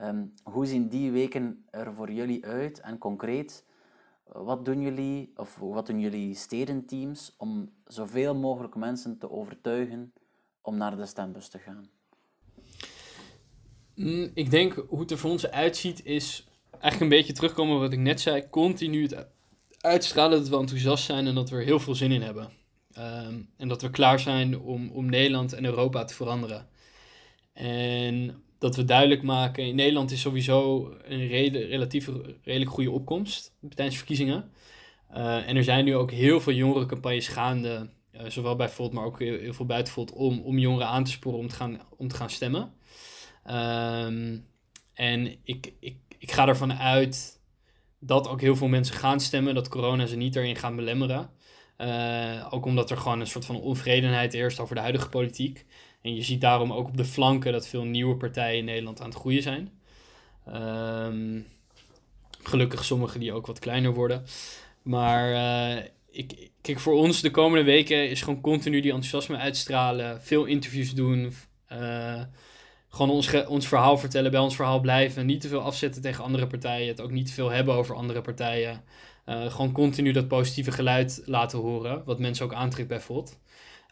Um, 0.00 0.32
hoe 0.42 0.66
zien 0.66 0.88
die 0.88 1.10
weken 1.10 1.64
er 1.70 1.94
voor 1.94 2.12
jullie 2.12 2.46
uit? 2.46 2.80
En 2.80 2.98
concreet, 2.98 3.64
wat 4.32 4.64
doen 4.64 4.80
jullie, 4.80 5.32
of 5.36 5.56
wat 5.56 5.86
doen 5.86 6.00
jullie 6.00 6.34
stedenteams 6.34 7.34
om 7.36 7.70
zoveel 7.84 8.34
mogelijk 8.34 8.74
mensen 8.74 9.18
te 9.18 9.30
overtuigen 9.30 10.12
om 10.60 10.76
naar 10.76 10.96
de 10.96 11.06
stembus 11.06 11.48
te 11.48 11.58
gaan? 11.58 11.88
Mm, 13.94 14.30
ik 14.34 14.50
denk 14.50 14.72
hoe 14.72 15.00
het 15.00 15.10
er 15.10 15.18
voor 15.18 15.30
ons 15.30 15.50
uitziet 15.50 16.04
is 16.04 16.48
eigenlijk 16.70 17.00
een 17.00 17.18
beetje 17.18 17.32
terugkomen 17.32 17.74
op 17.74 17.80
wat 17.80 17.92
ik 17.92 17.98
net 17.98 18.20
zei. 18.20 18.48
Continu 18.50 19.02
het 19.02 19.26
uitstralen 19.86 20.38
dat 20.38 20.48
we 20.48 20.56
enthousiast 20.56 21.04
zijn 21.04 21.26
en 21.26 21.34
dat 21.34 21.50
we 21.50 21.56
er 21.56 21.64
heel 21.64 21.80
veel 21.80 21.94
zin 21.94 22.12
in 22.12 22.22
hebben. 22.22 22.50
Um, 22.98 23.50
en 23.56 23.68
dat 23.68 23.82
we 23.82 23.90
klaar 23.90 24.20
zijn 24.20 24.60
om, 24.60 24.90
om 24.90 25.06
Nederland 25.06 25.52
en 25.52 25.64
Europa 25.64 26.04
te 26.04 26.14
veranderen. 26.14 26.68
En 27.52 28.42
dat 28.58 28.76
we 28.76 28.84
duidelijk 28.84 29.22
maken, 29.22 29.66
in 29.66 29.74
Nederland 29.74 30.10
is 30.10 30.20
sowieso 30.20 30.90
een 31.04 31.26
rede, 31.26 31.58
relatief 31.58 32.08
redelijk 32.42 32.70
goede 32.70 32.90
opkomst 32.90 33.52
tijdens 33.74 33.96
verkiezingen. 33.96 34.50
Uh, 35.10 35.48
en 35.48 35.56
er 35.56 35.64
zijn 35.64 35.84
nu 35.84 35.94
ook 35.94 36.10
heel 36.10 36.40
veel 36.40 36.52
jongerencampagnes 36.52 37.28
gaande, 37.28 37.90
uh, 38.12 38.20
zowel 38.28 38.56
bij 38.56 38.68
Volt, 38.68 38.92
maar 38.92 39.04
ook 39.04 39.18
heel, 39.18 39.54
veel 39.54 39.66
buiten 39.66 39.92
Volt, 39.92 40.12
om, 40.12 40.40
om 40.40 40.58
jongeren 40.58 40.86
aan 40.86 41.04
te 41.04 41.10
sporen 41.10 41.38
om 41.38 41.48
te 41.48 41.54
gaan, 41.54 41.80
om 41.96 42.08
te 42.08 42.16
gaan 42.16 42.30
stemmen. 42.30 42.72
Um, 43.46 44.46
en 44.94 45.36
ik, 45.42 45.72
ik, 45.80 45.96
ik 46.18 46.32
ga 46.32 46.48
ervan 46.48 46.72
uit 46.72 47.35
dat 48.06 48.28
ook 48.28 48.40
heel 48.40 48.56
veel 48.56 48.68
mensen 48.68 48.94
gaan 48.94 49.20
stemmen, 49.20 49.54
dat 49.54 49.68
corona 49.68 50.06
ze 50.06 50.16
niet 50.16 50.36
erin 50.36 50.56
gaan 50.56 50.76
belemmeren. 50.76 51.30
Uh, 51.78 52.46
ook 52.50 52.64
omdat 52.64 52.90
er 52.90 52.96
gewoon 52.96 53.20
een 53.20 53.26
soort 53.26 53.44
van 53.44 53.60
onvredenheid 53.60 54.34
eerst 54.34 54.60
over 54.60 54.74
de 54.74 54.80
huidige 54.80 55.08
politiek. 55.08 55.66
En 56.02 56.14
je 56.14 56.22
ziet 56.22 56.40
daarom 56.40 56.72
ook 56.72 56.88
op 56.88 56.96
de 56.96 57.04
flanken 57.04 57.52
dat 57.52 57.68
veel 57.68 57.84
nieuwe 57.84 58.16
partijen 58.16 58.58
in 58.58 58.64
Nederland 58.64 59.00
aan 59.00 59.08
het 59.08 59.18
groeien 59.18 59.42
zijn. 59.42 59.72
Um, 60.54 61.46
gelukkig 62.42 62.84
sommige 62.84 63.18
die 63.18 63.32
ook 63.32 63.46
wat 63.46 63.58
kleiner 63.58 63.94
worden. 63.94 64.24
Maar 64.82 65.30
uh, 65.78 65.84
ik, 66.10 66.50
kijk, 66.60 66.80
voor 66.80 66.94
ons 66.94 67.20
de 67.20 67.30
komende 67.30 67.64
weken 67.64 68.10
is 68.10 68.22
gewoon 68.22 68.40
continu 68.40 68.80
die 68.80 68.92
enthousiasme 68.92 69.36
uitstralen. 69.36 70.22
Veel 70.22 70.44
interviews 70.44 70.94
doen. 70.94 71.34
Uh, 71.72 72.22
gewoon 72.96 73.14
ons, 73.14 73.46
ons 73.46 73.68
verhaal 73.68 73.98
vertellen, 73.98 74.30
bij 74.30 74.40
ons 74.40 74.56
verhaal 74.56 74.80
blijven. 74.80 75.26
Niet 75.26 75.40
te 75.40 75.48
veel 75.48 75.60
afzetten 75.60 76.02
tegen 76.02 76.24
andere 76.24 76.46
partijen. 76.46 76.88
Het 76.88 77.00
ook 77.00 77.10
niet 77.10 77.26
te 77.26 77.32
veel 77.32 77.50
hebben 77.50 77.74
over 77.74 77.94
andere 77.94 78.20
partijen. 78.20 78.84
Uh, 79.26 79.50
gewoon 79.50 79.72
continu 79.72 80.12
dat 80.12 80.28
positieve 80.28 80.72
geluid 80.72 81.22
laten 81.24 81.58
horen. 81.58 82.04
Wat 82.04 82.18
mensen 82.18 82.44
ook 82.44 82.54
aantrekt 82.54 82.88
bij 82.88 83.00
VOD. 83.00 83.38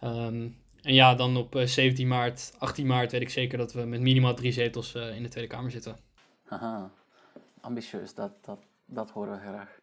Um, 0.04 0.56
en 0.82 0.94
ja, 0.94 1.14
dan 1.14 1.36
op 1.36 1.60
17 1.64 2.04
eh, 2.04 2.10
maart, 2.10 2.52
18 2.58 2.86
maart 2.86 3.12
weet 3.12 3.20
ik 3.20 3.30
zeker 3.30 3.58
dat 3.58 3.72
we 3.72 3.84
met 3.84 4.00
minimaal 4.00 4.34
drie 4.34 4.52
zetels 4.52 4.94
uh, 4.94 5.16
in 5.16 5.22
de 5.22 5.28
Tweede 5.28 5.50
Kamer 5.50 5.70
zitten. 5.70 5.96
Haha, 6.44 6.90
ambitieus, 7.60 8.14
dat, 8.14 8.32
dat, 8.40 8.58
dat 8.86 9.10
horen 9.10 9.32
we 9.32 9.38
graag. 9.38 9.80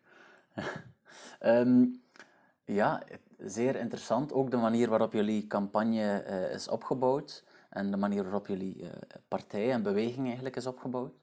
um, 1.45 2.01
ja, 2.81 3.03
zeer 3.37 3.75
interessant. 3.75 4.33
Ook 4.33 4.51
de 4.51 4.57
manier 4.57 4.89
waarop 4.89 5.13
jullie 5.13 5.47
campagne 5.47 6.23
is 6.53 6.67
opgebouwd 6.67 7.43
en 7.71 7.91
de 7.91 7.97
manier 7.97 8.23
waarop 8.23 8.47
jullie 8.47 8.89
partij 9.27 9.71
en 9.71 9.83
beweging 9.83 10.25
eigenlijk 10.25 10.55
is 10.55 10.65
opgebouwd. 10.65 11.13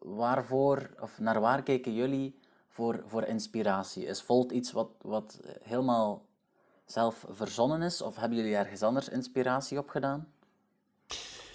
Waarvoor, 0.00 0.90
of 1.00 1.18
naar 1.18 1.40
waar 1.40 1.62
kijken 1.62 1.94
jullie 1.94 2.38
voor, 2.68 3.02
voor 3.06 3.24
inspiratie? 3.24 4.04
Is 4.04 4.22
Volt 4.22 4.52
iets 4.52 4.72
wat, 4.72 4.88
wat 5.00 5.40
helemaal 5.62 6.26
zelf 6.86 7.26
verzonnen 7.30 7.82
is? 7.82 8.02
Of 8.02 8.16
hebben 8.16 8.38
jullie 8.38 8.56
ergens 8.56 8.82
anders 8.82 9.08
inspiratie 9.08 9.78
op 9.78 9.88
gedaan? 9.88 10.28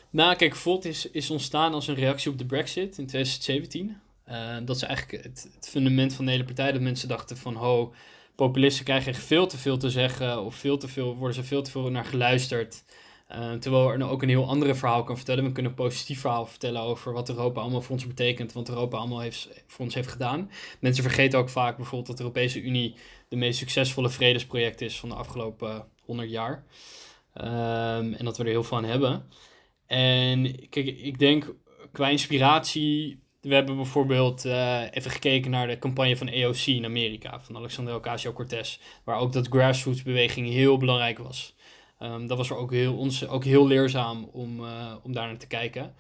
Nou, 0.09 0.35
kijk, 0.35 0.55
Volt 0.55 0.85
is, 0.85 1.11
is 1.11 1.29
ontstaan 1.29 1.73
als 1.73 1.87
een 1.87 1.95
reactie 1.95 2.31
op 2.31 2.37
de 2.37 2.45
Brexit 2.45 2.97
in 2.97 3.07
2017. 3.07 4.01
Uh, 4.29 4.57
dat 4.65 4.75
is 4.75 4.81
eigenlijk 4.81 5.23
het, 5.23 5.49
het, 5.55 5.69
fundament 5.69 6.13
van 6.13 6.25
de 6.25 6.31
hele 6.31 6.43
partij. 6.43 6.71
Dat 6.71 6.81
mensen 6.81 7.07
dachten 7.07 7.37
van, 7.37 7.55
ho, 7.55 7.93
populisten 8.35 8.85
krijgen 8.85 9.11
echt 9.11 9.23
veel 9.23 9.47
te 9.47 9.57
veel 9.57 9.77
te 9.77 9.89
zeggen. 9.89 10.43
Of 10.43 10.55
veel 10.55 10.77
te 10.77 10.87
veel, 10.87 11.15
worden 11.15 11.35
ze 11.35 11.43
veel 11.43 11.61
te 11.61 11.71
veel 11.71 11.91
naar 11.91 12.05
geluisterd. 12.05 12.83
Uh, 13.31 13.53
terwijl 13.53 13.91
er 13.91 13.97
nou 13.97 14.11
ook 14.11 14.21
een 14.21 14.29
heel 14.29 14.47
andere 14.47 14.75
verhaal 14.75 15.03
kan 15.03 15.15
vertellen. 15.15 15.43
We 15.43 15.51
kunnen 15.51 15.71
een 15.71 15.77
positief 15.77 16.19
verhaal 16.19 16.45
vertellen 16.45 16.81
over 16.81 17.13
wat 17.13 17.29
Europa 17.29 17.61
allemaal 17.61 17.81
voor 17.81 17.95
ons 17.95 18.07
betekent. 18.07 18.53
Wat 18.53 18.69
Europa 18.69 18.97
allemaal 18.97 19.19
heeft, 19.19 19.49
voor 19.67 19.85
ons 19.85 19.93
heeft 19.93 20.11
gedaan. 20.11 20.51
Mensen 20.79 21.03
vergeten 21.03 21.39
ook 21.39 21.49
vaak 21.49 21.75
bijvoorbeeld 21.75 22.07
dat 22.07 22.17
de 22.17 22.23
Europese 22.23 22.61
Unie 22.61 22.95
de 23.27 23.35
meest 23.35 23.59
succesvolle 23.59 24.09
vredesproject 24.09 24.81
is 24.81 24.99
van 24.99 25.09
de 25.09 25.15
afgelopen 25.15 25.85
100 26.05 26.29
jaar. 26.29 26.63
Um, 27.33 28.13
en 28.13 28.25
dat 28.25 28.37
we 28.37 28.43
er 28.43 28.49
heel 28.49 28.63
veel 28.63 28.77
aan 28.77 28.83
hebben. 28.83 29.25
En 29.85 30.69
kijk, 30.69 30.85
ik 30.85 31.19
denk 31.19 31.53
qua 31.91 32.07
inspiratie. 32.07 33.19
We 33.41 33.53
hebben 33.53 33.75
bijvoorbeeld 33.75 34.45
uh, 34.45 34.81
even 34.91 35.11
gekeken 35.11 35.51
naar 35.51 35.67
de 35.67 35.79
campagne 35.79 36.17
van 36.17 36.29
AOC 36.29 36.65
in 36.65 36.85
Amerika, 36.85 37.39
van 37.39 37.55
Alexander 37.55 37.95
Ocasio-Cortez, 37.95 38.79
waar 39.03 39.19
ook 39.19 39.33
dat 39.33 39.47
grassroots 39.47 40.03
beweging 40.03 40.47
heel 40.47 40.77
belangrijk 40.77 41.17
was. 41.17 41.55
Um, 42.01 42.27
dat 42.27 42.37
was 42.37 42.49
er 42.49 42.57
ook 42.57 42.71
heel, 42.71 42.97
ons 42.97 43.27
ook 43.27 43.43
heel 43.43 43.67
leerzaam 43.67 44.29
om, 44.31 44.59
uh, 44.59 44.93
om 45.03 45.13
daar 45.13 45.27
naar 45.27 45.37
te 45.37 45.47
kijken. 45.47 45.95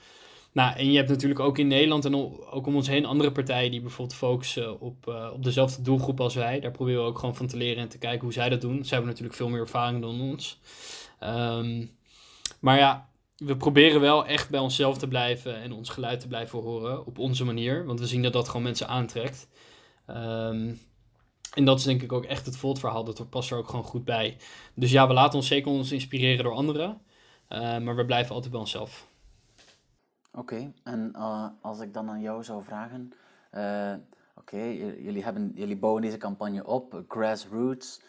Nou, 0.51 0.77
en 0.77 0.91
je 0.91 0.97
hebt 0.97 1.09
natuurlijk 1.09 1.39
ook 1.39 1.57
in 1.57 1.67
Nederland 1.67 2.05
en 2.05 2.15
ook 2.49 2.67
om 2.67 2.75
ons 2.75 2.87
heen 2.87 3.05
andere 3.05 3.31
partijen 3.31 3.71
die 3.71 3.81
bijvoorbeeld 3.81 4.17
focussen 4.17 4.79
op, 4.79 5.07
uh, 5.09 5.29
op 5.33 5.43
dezelfde 5.43 5.81
doelgroep 5.81 6.19
als 6.19 6.35
wij. 6.35 6.59
Daar 6.59 6.71
proberen 6.71 7.01
we 7.01 7.07
ook 7.07 7.19
gewoon 7.19 7.35
van 7.35 7.47
te 7.47 7.57
leren 7.57 7.83
en 7.83 7.89
te 7.89 7.97
kijken 7.97 8.21
hoe 8.21 8.33
zij 8.33 8.49
dat 8.49 8.61
doen. 8.61 8.83
Zij 8.83 8.89
hebben 8.89 9.07
natuurlijk 9.09 9.37
veel 9.37 9.49
meer 9.49 9.59
ervaring 9.59 10.01
dan 10.01 10.21
ons. 10.21 10.59
Um, 11.23 11.91
maar 12.59 12.77
ja, 12.77 13.09
we 13.37 13.57
proberen 13.57 14.01
wel 14.01 14.25
echt 14.25 14.49
bij 14.49 14.59
onszelf 14.59 14.97
te 14.97 15.07
blijven 15.07 15.61
en 15.61 15.71
ons 15.71 15.89
geluid 15.89 16.19
te 16.19 16.27
blijven 16.27 16.59
horen 16.59 17.05
op 17.05 17.19
onze 17.19 17.45
manier. 17.45 17.85
Want 17.85 17.99
we 17.99 18.07
zien 18.07 18.21
dat 18.21 18.33
dat 18.33 18.47
gewoon 18.47 18.63
mensen 18.63 18.87
aantrekt. 18.87 19.47
Um, 20.07 20.79
en 21.57 21.65
dat 21.65 21.79
is 21.79 21.83
denk 21.83 22.01
ik 22.01 22.11
ook 22.11 22.25
echt 22.25 22.45
het 22.45 22.57
Volt-verhaal. 22.57 23.03
Dat 23.03 23.29
past 23.29 23.51
er 23.51 23.57
ook 23.57 23.69
gewoon 23.69 23.85
goed 23.85 24.05
bij. 24.05 24.37
Dus 24.73 24.91
ja, 24.91 25.07
we 25.07 25.13
laten 25.13 25.35
ons 25.35 25.47
zeker 25.47 25.71
ons 25.71 25.91
inspireren 25.91 26.43
door 26.43 26.53
anderen. 26.53 27.01
Uh, 27.49 27.77
maar 27.77 27.95
we 27.95 28.05
blijven 28.05 28.33
altijd 28.33 28.51
bij 28.51 28.61
onszelf. 28.61 29.07
Oké, 30.31 30.73
en 30.83 31.11
uh, 31.15 31.45
als 31.61 31.79
ik 31.79 31.93
dan 31.93 32.09
aan 32.09 32.21
jou 32.21 32.43
zou 32.43 32.63
vragen. 32.63 33.13
Uh, 33.53 33.93
Oké, 34.35 34.63
jullie, 35.01 35.51
jullie 35.53 35.77
bouwen 35.77 36.01
deze 36.01 36.17
campagne 36.17 36.65
op. 36.65 37.03
Grassroots. 37.07 38.01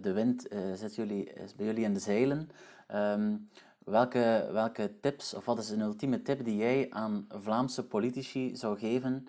de 0.00 0.12
wind 0.12 0.48
zit 0.74 0.94
jullie, 0.94 1.32
is 1.32 1.54
bij 1.54 1.66
jullie 1.66 1.84
in 1.84 1.94
de 1.94 2.00
zeilen. 2.00 2.50
Um, 2.94 3.48
welke, 3.84 4.48
welke 4.52 5.00
tips, 5.00 5.34
of 5.34 5.44
wat 5.44 5.58
is 5.58 5.70
een 5.70 5.80
ultieme 5.80 6.22
tip 6.22 6.44
die 6.44 6.56
jij 6.56 6.86
aan 6.90 7.26
Vlaamse 7.28 7.86
politici 7.86 8.56
zou 8.56 8.78
geven 8.78 9.28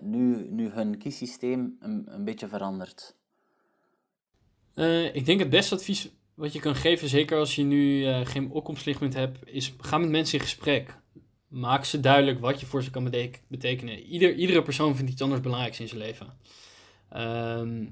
nu, 0.00 0.46
nu 0.50 0.68
hun 0.68 0.98
kiessysteem 0.98 1.76
een, 1.80 2.04
een 2.06 2.24
beetje 2.24 2.48
verandert? 2.48 3.14
ik 5.12 5.26
denk 5.26 5.38
het 5.38 5.50
beste 5.50 5.74
advies 5.74 6.10
wat 6.34 6.52
je 6.52 6.60
kan 6.60 6.74
geven, 6.74 7.08
zeker 7.08 7.38
als 7.38 7.54
je 7.54 7.62
nu 7.62 8.04
geen 8.24 8.50
opkomstlichtpunt 8.50 9.14
hebt, 9.14 9.38
is 9.44 9.74
ga 9.78 9.98
met 9.98 10.08
mensen 10.08 10.38
in 10.38 10.44
gesprek. 10.44 10.96
Maak 11.48 11.84
ze 11.84 12.00
duidelijk 12.00 12.40
wat 12.40 12.60
je 12.60 12.66
voor 12.66 12.82
ze 12.82 12.90
kan 12.90 13.10
betekenen. 13.48 14.02
Ieder, 14.02 14.34
iedere 14.34 14.62
persoon 14.62 14.96
vindt 14.96 15.10
iets 15.10 15.22
anders 15.22 15.40
belangrijks 15.40 15.80
in 15.80 15.88
zijn 15.88 16.00
leven. 16.00 16.26
Ehm, 17.08 17.86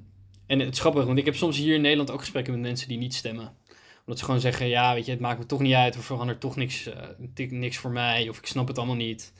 en 0.46 0.58
het 0.58 0.74
is 0.74 0.82
want 0.82 1.18
ik 1.18 1.24
heb 1.24 1.34
soms 1.34 1.56
hier 1.56 1.74
in 1.74 1.80
Nederland 1.80 2.10
ook 2.10 2.20
gesprekken 2.20 2.52
met 2.52 2.62
mensen 2.62 2.88
die 2.88 2.98
niet 2.98 3.14
stemmen. 3.14 3.56
Omdat 4.00 4.18
ze 4.18 4.24
gewoon 4.24 4.40
zeggen, 4.40 4.68
ja, 4.68 4.94
weet 4.94 5.04
je, 5.04 5.10
het 5.10 5.20
maakt 5.20 5.38
me 5.38 5.46
toch 5.46 5.60
niet 5.60 5.74
uit, 5.74 5.96
of 5.96 6.04
verandert 6.04 6.40
toch 6.40 6.56
niks, 6.56 6.88
niks 7.34 7.76
voor 7.76 7.90
mij, 7.90 8.28
of 8.28 8.38
ik 8.38 8.46
snap 8.46 8.68
het 8.68 8.78
allemaal 8.78 8.96
niet. 8.96 9.32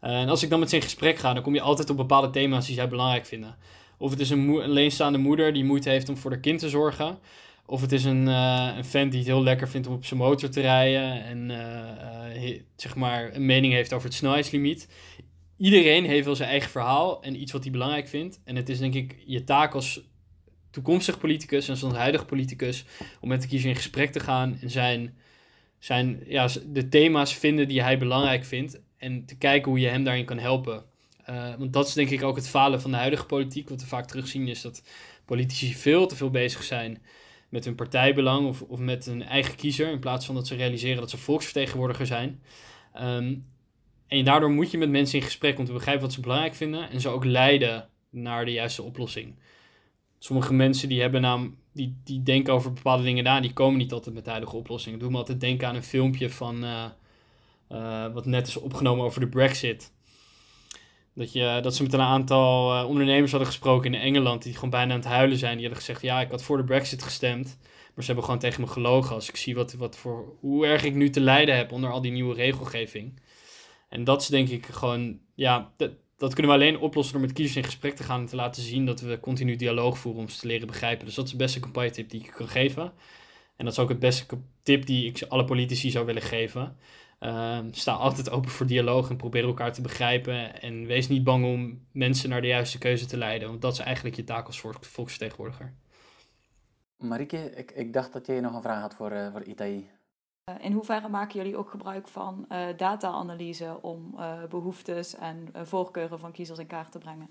En 0.00 0.28
als 0.28 0.42
ik 0.42 0.50
dan 0.50 0.58
met 0.58 0.68
ze 0.68 0.76
in 0.76 0.82
gesprek 0.82 1.18
ga, 1.18 1.32
dan 1.32 1.42
kom 1.42 1.54
je 1.54 1.60
altijd 1.60 1.90
op 1.90 1.96
bepaalde 1.96 2.30
thema's 2.30 2.66
die 2.66 2.74
zij 2.74 2.88
belangrijk 2.88 3.26
vinden. 3.26 3.56
Of 3.98 4.10
het 4.10 4.20
is 4.20 4.30
een, 4.30 4.48
een 4.48 4.62
alleenstaande 4.62 5.18
moeder 5.18 5.52
die 5.52 5.64
moeite 5.64 5.88
heeft 5.88 6.08
om 6.08 6.16
voor 6.16 6.30
haar 6.30 6.40
kind 6.40 6.58
te 6.58 6.68
zorgen. 6.68 7.18
Of 7.66 7.80
het 7.80 7.92
is 7.92 8.04
een, 8.04 8.26
uh, 8.26 8.72
een 8.76 8.84
fan 8.84 9.08
die 9.08 9.18
het 9.18 9.28
heel 9.28 9.42
lekker 9.42 9.68
vindt 9.68 9.86
om 9.86 9.94
op 9.94 10.04
zijn 10.04 10.20
motor 10.20 10.48
te 10.48 10.60
rijden 10.60 11.24
en 11.24 11.50
uh, 11.50 12.60
zeg 12.76 12.94
maar 12.94 13.34
een 13.34 13.46
mening 13.46 13.72
heeft 13.72 13.92
over 13.92 14.08
het 14.08 14.16
snelheidslimiet. 14.16 14.88
Iedereen 15.56 16.04
heeft 16.04 16.24
wel 16.24 16.36
zijn 16.36 16.48
eigen 16.48 16.70
verhaal 16.70 17.22
en 17.22 17.40
iets 17.40 17.52
wat 17.52 17.62
hij 17.62 17.72
belangrijk 17.72 18.08
vindt. 18.08 18.40
En 18.44 18.56
het 18.56 18.68
is 18.68 18.78
denk 18.78 18.94
ik 18.94 19.16
je 19.26 19.44
taak 19.44 19.74
als 19.74 20.00
toekomstig 20.70 21.18
politicus 21.18 21.68
en 21.68 21.78
als 21.80 21.94
huidige 21.94 22.24
politicus 22.24 22.84
om 23.20 23.28
met 23.28 23.42
de 23.42 23.48
kiezer 23.48 23.68
in 23.68 23.76
gesprek 23.76 24.12
te 24.12 24.20
gaan 24.20 24.58
en 24.60 24.70
zijn, 24.70 25.16
zijn 25.78 26.22
ja, 26.26 26.48
de 26.66 26.88
thema's 26.88 27.34
vinden 27.34 27.68
die 27.68 27.82
hij 27.82 27.98
belangrijk 27.98 28.44
vindt 28.44 28.80
en 29.00 29.24
te 29.24 29.36
kijken 29.36 29.70
hoe 29.70 29.80
je 29.80 29.88
hem 29.88 30.04
daarin 30.04 30.24
kan 30.24 30.38
helpen. 30.38 30.84
Uh, 31.30 31.54
want 31.58 31.72
dat 31.72 31.86
is 31.86 31.92
denk 31.92 32.10
ik 32.10 32.22
ook 32.22 32.36
het 32.36 32.48
falen 32.48 32.80
van 32.80 32.90
de 32.90 32.96
huidige 32.96 33.26
politiek. 33.26 33.68
Wat 33.68 33.80
we 33.80 33.86
vaak 33.86 34.06
terugzien 34.06 34.48
is 34.48 34.60
dat 34.60 34.82
politici 35.24 35.74
veel 35.74 36.06
te 36.06 36.16
veel 36.16 36.30
bezig 36.30 36.62
zijn 36.62 37.02
met 37.48 37.64
hun 37.64 37.74
partijbelang 37.74 38.46
of, 38.46 38.62
of 38.62 38.78
met 38.78 39.06
een 39.06 39.22
eigen 39.22 39.56
kiezer, 39.56 39.90
in 39.90 39.98
plaats 39.98 40.26
van 40.26 40.34
dat 40.34 40.46
ze 40.46 40.54
realiseren 40.54 41.00
dat 41.00 41.10
ze 41.10 41.18
volksvertegenwoordiger 41.18 42.06
zijn. 42.06 42.42
Ehm, 42.92 43.34
en 44.06 44.24
daardoor 44.24 44.50
moet 44.50 44.70
je 44.70 44.78
met 44.78 44.90
mensen 44.90 45.18
in 45.18 45.24
gesprek 45.24 45.58
om 45.58 45.64
te 45.64 45.72
begrijpen 45.72 46.02
wat 46.02 46.12
ze 46.12 46.20
belangrijk 46.20 46.54
vinden 46.54 46.90
en 46.90 47.00
ze 47.00 47.08
ook 47.08 47.24
leiden 47.24 47.88
naar 48.10 48.44
de 48.44 48.52
juiste 48.52 48.82
oplossing. 48.82 49.34
Sommige 50.18 50.54
mensen 50.54 50.88
die 50.88 51.00
hebben 51.00 51.20
naam, 51.20 51.56
die, 51.72 52.00
die 52.04 52.22
denken 52.22 52.52
over 52.52 52.72
bepaalde 52.72 53.02
dingen 53.02 53.24
na, 53.24 53.40
die 53.40 53.52
komen 53.52 53.78
niet 53.78 53.92
altijd 53.92 54.14
met 54.14 54.24
de 54.24 54.30
huidige 54.30 54.56
oplossing. 54.56 54.94
Ik 54.94 55.00
doe 55.00 55.10
me 55.10 55.16
altijd 55.16 55.40
denken 55.40 55.68
aan 55.68 55.74
een 55.74 55.82
filmpje 55.82 56.30
van 56.30 56.64
uh, 56.64 56.84
uh, 57.72 58.12
wat 58.12 58.26
net 58.26 58.46
is 58.46 58.56
opgenomen 58.56 59.04
over 59.04 59.20
de 59.20 59.28
Brexit. 59.28 59.92
Dat, 61.14 61.32
je, 61.32 61.58
dat 61.62 61.76
ze 61.76 61.82
met 61.82 61.92
een 61.92 62.00
aantal 62.00 62.76
uh, 62.76 62.88
ondernemers 62.88 63.30
hadden 63.30 63.48
gesproken 63.48 63.94
in 63.94 64.00
Engeland 64.00 64.42
die 64.42 64.54
gewoon 64.54 64.70
bijna 64.70 64.92
aan 64.92 64.98
het 64.98 65.08
huilen 65.08 65.38
zijn. 65.38 65.52
Die 65.52 65.66
hadden 65.66 65.84
gezegd, 65.84 66.02
ja, 66.02 66.20
ik 66.20 66.30
had 66.30 66.42
voor 66.42 66.56
de 66.56 66.64
brexit 66.64 67.02
gestemd. 67.02 67.58
Maar 67.94 68.04
ze 68.04 68.06
hebben 68.06 68.24
gewoon 68.24 68.40
tegen 68.40 68.60
me 68.60 68.66
gelogen 68.66 69.14
als 69.14 69.28
ik 69.28 69.36
zie 69.36 69.54
wat, 69.54 69.72
wat 69.72 69.96
voor, 69.96 70.36
hoe 70.40 70.66
erg 70.66 70.84
ik 70.84 70.94
nu 70.94 71.10
te 71.10 71.20
lijden 71.20 71.56
heb 71.56 71.72
onder 71.72 71.90
al 71.90 72.00
die 72.00 72.12
nieuwe 72.12 72.34
regelgeving. 72.34 73.20
En 73.88 74.04
dat 74.04 74.22
is 74.22 74.26
denk 74.26 74.48
ik 74.48 74.66
gewoon, 74.66 75.18
ja, 75.34 75.72
dat, 75.76 75.90
dat 76.16 76.34
kunnen 76.34 76.52
we 76.52 76.58
alleen 76.58 76.78
oplossen 76.78 77.12
door 77.14 77.22
met 77.22 77.32
kiezers 77.32 77.56
in 77.56 77.64
gesprek 77.64 77.96
te 77.96 78.02
gaan 78.02 78.20
en 78.20 78.26
te 78.26 78.36
laten 78.36 78.62
zien 78.62 78.86
dat 78.86 79.00
we 79.00 79.20
continu 79.20 79.56
dialoog 79.56 79.98
voeren 79.98 80.20
om 80.22 80.28
ze 80.28 80.38
te 80.38 80.46
leren 80.46 80.66
begrijpen. 80.66 81.06
Dus 81.06 81.14
dat 81.14 81.24
is 81.24 81.30
de 81.30 81.36
beste 81.36 81.60
campagne 81.60 81.90
tip 81.90 82.10
die 82.10 82.20
ik 82.20 82.32
kan 82.36 82.48
geven. 82.48 82.92
En 83.56 83.64
dat 83.64 83.72
is 83.72 83.78
ook 83.78 83.88
het 83.88 83.98
beste 83.98 84.26
tip 84.62 84.86
die 84.86 85.06
ik 85.06 85.22
alle 85.28 85.44
politici 85.44 85.90
zou 85.90 86.06
willen 86.06 86.22
geven. 86.22 86.76
Uh, 87.20 87.58
sta 87.70 87.92
altijd 87.92 88.30
open 88.30 88.50
voor 88.50 88.66
dialoog 88.66 89.10
en 89.10 89.16
probeer 89.16 89.44
elkaar 89.44 89.72
te 89.72 89.82
begrijpen. 89.82 90.62
En 90.62 90.86
wees 90.86 91.08
niet 91.08 91.24
bang 91.24 91.44
om 91.44 91.86
mensen 91.92 92.28
naar 92.28 92.40
de 92.40 92.46
juiste 92.46 92.78
keuze 92.78 93.06
te 93.06 93.16
leiden. 93.16 93.48
Want 93.48 93.62
dat 93.62 93.72
is 93.72 93.78
eigenlijk 93.78 94.16
je 94.16 94.24
taak 94.24 94.46
als 94.46 94.60
volksvertegenwoordiger. 94.80 95.74
Marike, 96.96 97.50
ik, 97.54 97.70
ik 97.70 97.92
dacht 97.92 98.12
dat 98.12 98.26
jij 98.26 98.40
nog 98.40 98.54
een 98.54 98.62
vraag 98.62 98.80
had 98.80 98.94
voor, 98.94 99.12
uh, 99.12 99.32
voor 99.32 99.42
Itaï. 99.42 99.90
Eh, 100.44 100.54
in 100.60 100.72
hoeverre 100.72 101.08
maken 101.08 101.36
jullie 101.36 101.56
ook 101.56 101.70
gebruik 101.70 102.08
van 102.08 102.44
uh, 102.48 102.66
data-analyse 102.76 103.78
om 103.82 104.16
behoeftes 104.48 105.14
en 105.14 105.48
voorkeuren 105.54 106.18
van 106.18 106.32
kiezers 106.32 106.58
in 106.58 106.66
kaart 106.66 106.92
te 106.92 106.98
brengen? 106.98 107.30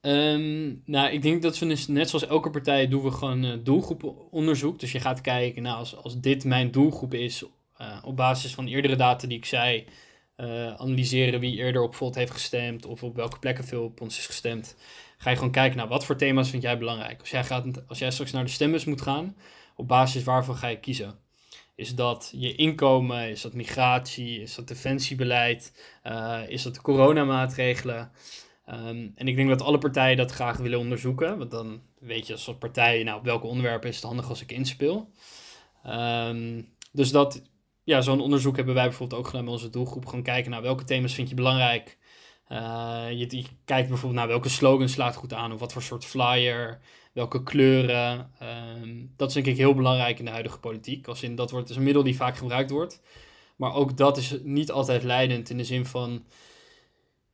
Um, 0.00 0.82
nou, 0.84 1.10
ik 1.10 1.22
denk 1.22 1.42
dat 1.42 1.58
we 1.58 1.66
dus, 1.66 1.88
net 1.88 2.08
zoals 2.08 2.26
elke 2.26 2.50
partij 2.50 2.88
doen 2.88 3.02
we 3.02 3.10
gewoon 3.10 3.60
doelgroeponderzoek. 3.64 4.78
Dus 4.78 4.92
je 4.92 5.00
gaat 5.00 5.20
kijken, 5.20 5.62
nou, 5.62 5.78
als, 5.78 5.96
als 5.96 6.20
dit 6.20 6.44
mijn 6.44 6.70
doelgroep 6.70 7.14
is, 7.14 7.44
op 8.04 8.16
basis 8.16 8.54
van 8.54 8.66
eerdere 8.66 8.96
data 8.96 9.26
die 9.26 9.36
ik 9.36 9.44
zei, 9.44 9.86
uh, 10.36 10.74
analyseren 10.74 11.40
wie 11.40 11.56
eerder 11.56 11.82
op 11.82 11.94
Volt 11.94 12.14
heeft 12.14 12.32
gestemd 12.32 12.86
of 12.86 13.02
op 13.02 13.16
welke 13.16 13.38
plekken 13.38 13.64
veel 13.64 13.84
op 13.84 14.00
ons 14.00 14.18
is 14.18 14.26
gestemd. 14.26 14.76
Ga 15.18 15.30
je 15.30 15.36
gewoon 15.36 15.52
kijken 15.52 15.76
naar 15.76 15.88
wat 15.88 16.04
voor 16.04 16.16
thema's 16.16 16.50
vind 16.50 16.62
jij 16.62 16.78
belangrijk. 16.78 17.20
Als 17.20 17.30
jij, 17.30 17.44
gaat, 17.44 17.88
als 17.88 17.98
jij 17.98 18.10
straks 18.10 18.30
naar 18.30 18.44
de 18.44 18.50
stembus 18.50 18.84
moet 18.84 19.02
gaan, 19.02 19.36
op 19.76 19.88
basis 19.88 20.24
waarvan 20.24 20.56
ga 20.56 20.66
je 20.66 20.80
kiezen? 20.80 21.18
Is 21.74 21.94
dat 21.94 22.32
je 22.34 22.54
inkomen? 22.54 23.28
Is 23.30 23.40
dat 23.40 23.54
migratie? 23.54 24.40
Is 24.40 24.54
dat 24.54 24.68
defensiebeleid? 24.68 25.72
Uh, 26.04 26.40
is 26.48 26.62
dat 26.62 26.74
de 26.74 26.80
coronamaatregelen? 26.80 28.10
Um, 28.68 29.12
en 29.14 29.28
ik 29.28 29.36
denk 29.36 29.48
dat 29.48 29.62
alle 29.62 29.78
partijen 29.78 30.16
dat 30.16 30.30
graag 30.30 30.56
willen 30.56 30.78
onderzoeken. 30.78 31.38
Want 31.38 31.50
dan 31.50 31.80
weet 31.98 32.26
je 32.26 32.32
als 32.32 32.54
partij, 32.58 33.02
nou, 33.02 33.18
op 33.18 33.24
welke 33.24 33.46
onderwerpen 33.46 33.88
is 33.88 33.94
het 33.94 34.04
handig 34.04 34.28
als 34.28 34.42
ik 34.42 34.52
inspeel. 34.52 35.10
Um, 35.86 36.68
dus 36.92 37.10
dat, 37.10 37.42
ja, 37.84 38.00
zo'n 38.00 38.20
onderzoek 38.20 38.56
hebben 38.56 38.74
wij 38.74 38.88
bijvoorbeeld 38.88 39.20
ook 39.20 39.26
gedaan 39.26 39.44
bij 39.44 39.52
onze 39.52 39.70
doelgroep. 39.70 40.06
Gewoon 40.06 40.22
kijken 40.22 40.50
naar 40.50 40.62
welke 40.62 40.84
thema's 40.84 41.14
vind 41.14 41.28
je 41.28 41.34
belangrijk. 41.34 41.98
Uh, 42.48 43.06
je, 43.08 43.36
je, 43.36 43.44
kijkt 43.64 43.88
bijvoorbeeld 43.88 44.20
naar 44.20 44.28
welke 44.28 44.48
slogan 44.48 44.88
slaat 44.88 45.16
goed 45.16 45.32
aan. 45.32 45.52
Of 45.52 45.60
wat 45.60 45.72
voor 45.72 45.82
soort 45.82 46.04
flyer. 46.04 46.80
Welke 47.12 47.42
kleuren. 47.42 48.30
Uh, 48.42 49.06
dat 49.16 49.28
is 49.28 49.34
denk 49.34 49.46
ik 49.46 49.56
heel 49.56 49.74
belangrijk 49.74 50.18
in 50.18 50.24
de 50.24 50.30
huidige 50.30 50.58
politiek. 50.58 51.08
Als 51.08 51.22
in, 51.22 51.34
dat 51.34 51.50
wordt 51.50 51.68
dus 51.68 51.76
een 51.76 51.82
middel 51.82 52.02
die 52.02 52.16
vaak 52.16 52.36
gebruikt 52.36 52.70
wordt. 52.70 53.02
Maar 53.56 53.74
ook 53.74 53.96
dat 53.96 54.16
is 54.16 54.36
niet 54.42 54.70
altijd 54.70 55.02
leidend 55.02 55.50
in 55.50 55.56
de 55.56 55.64
zin 55.64 55.86
van... 55.86 56.24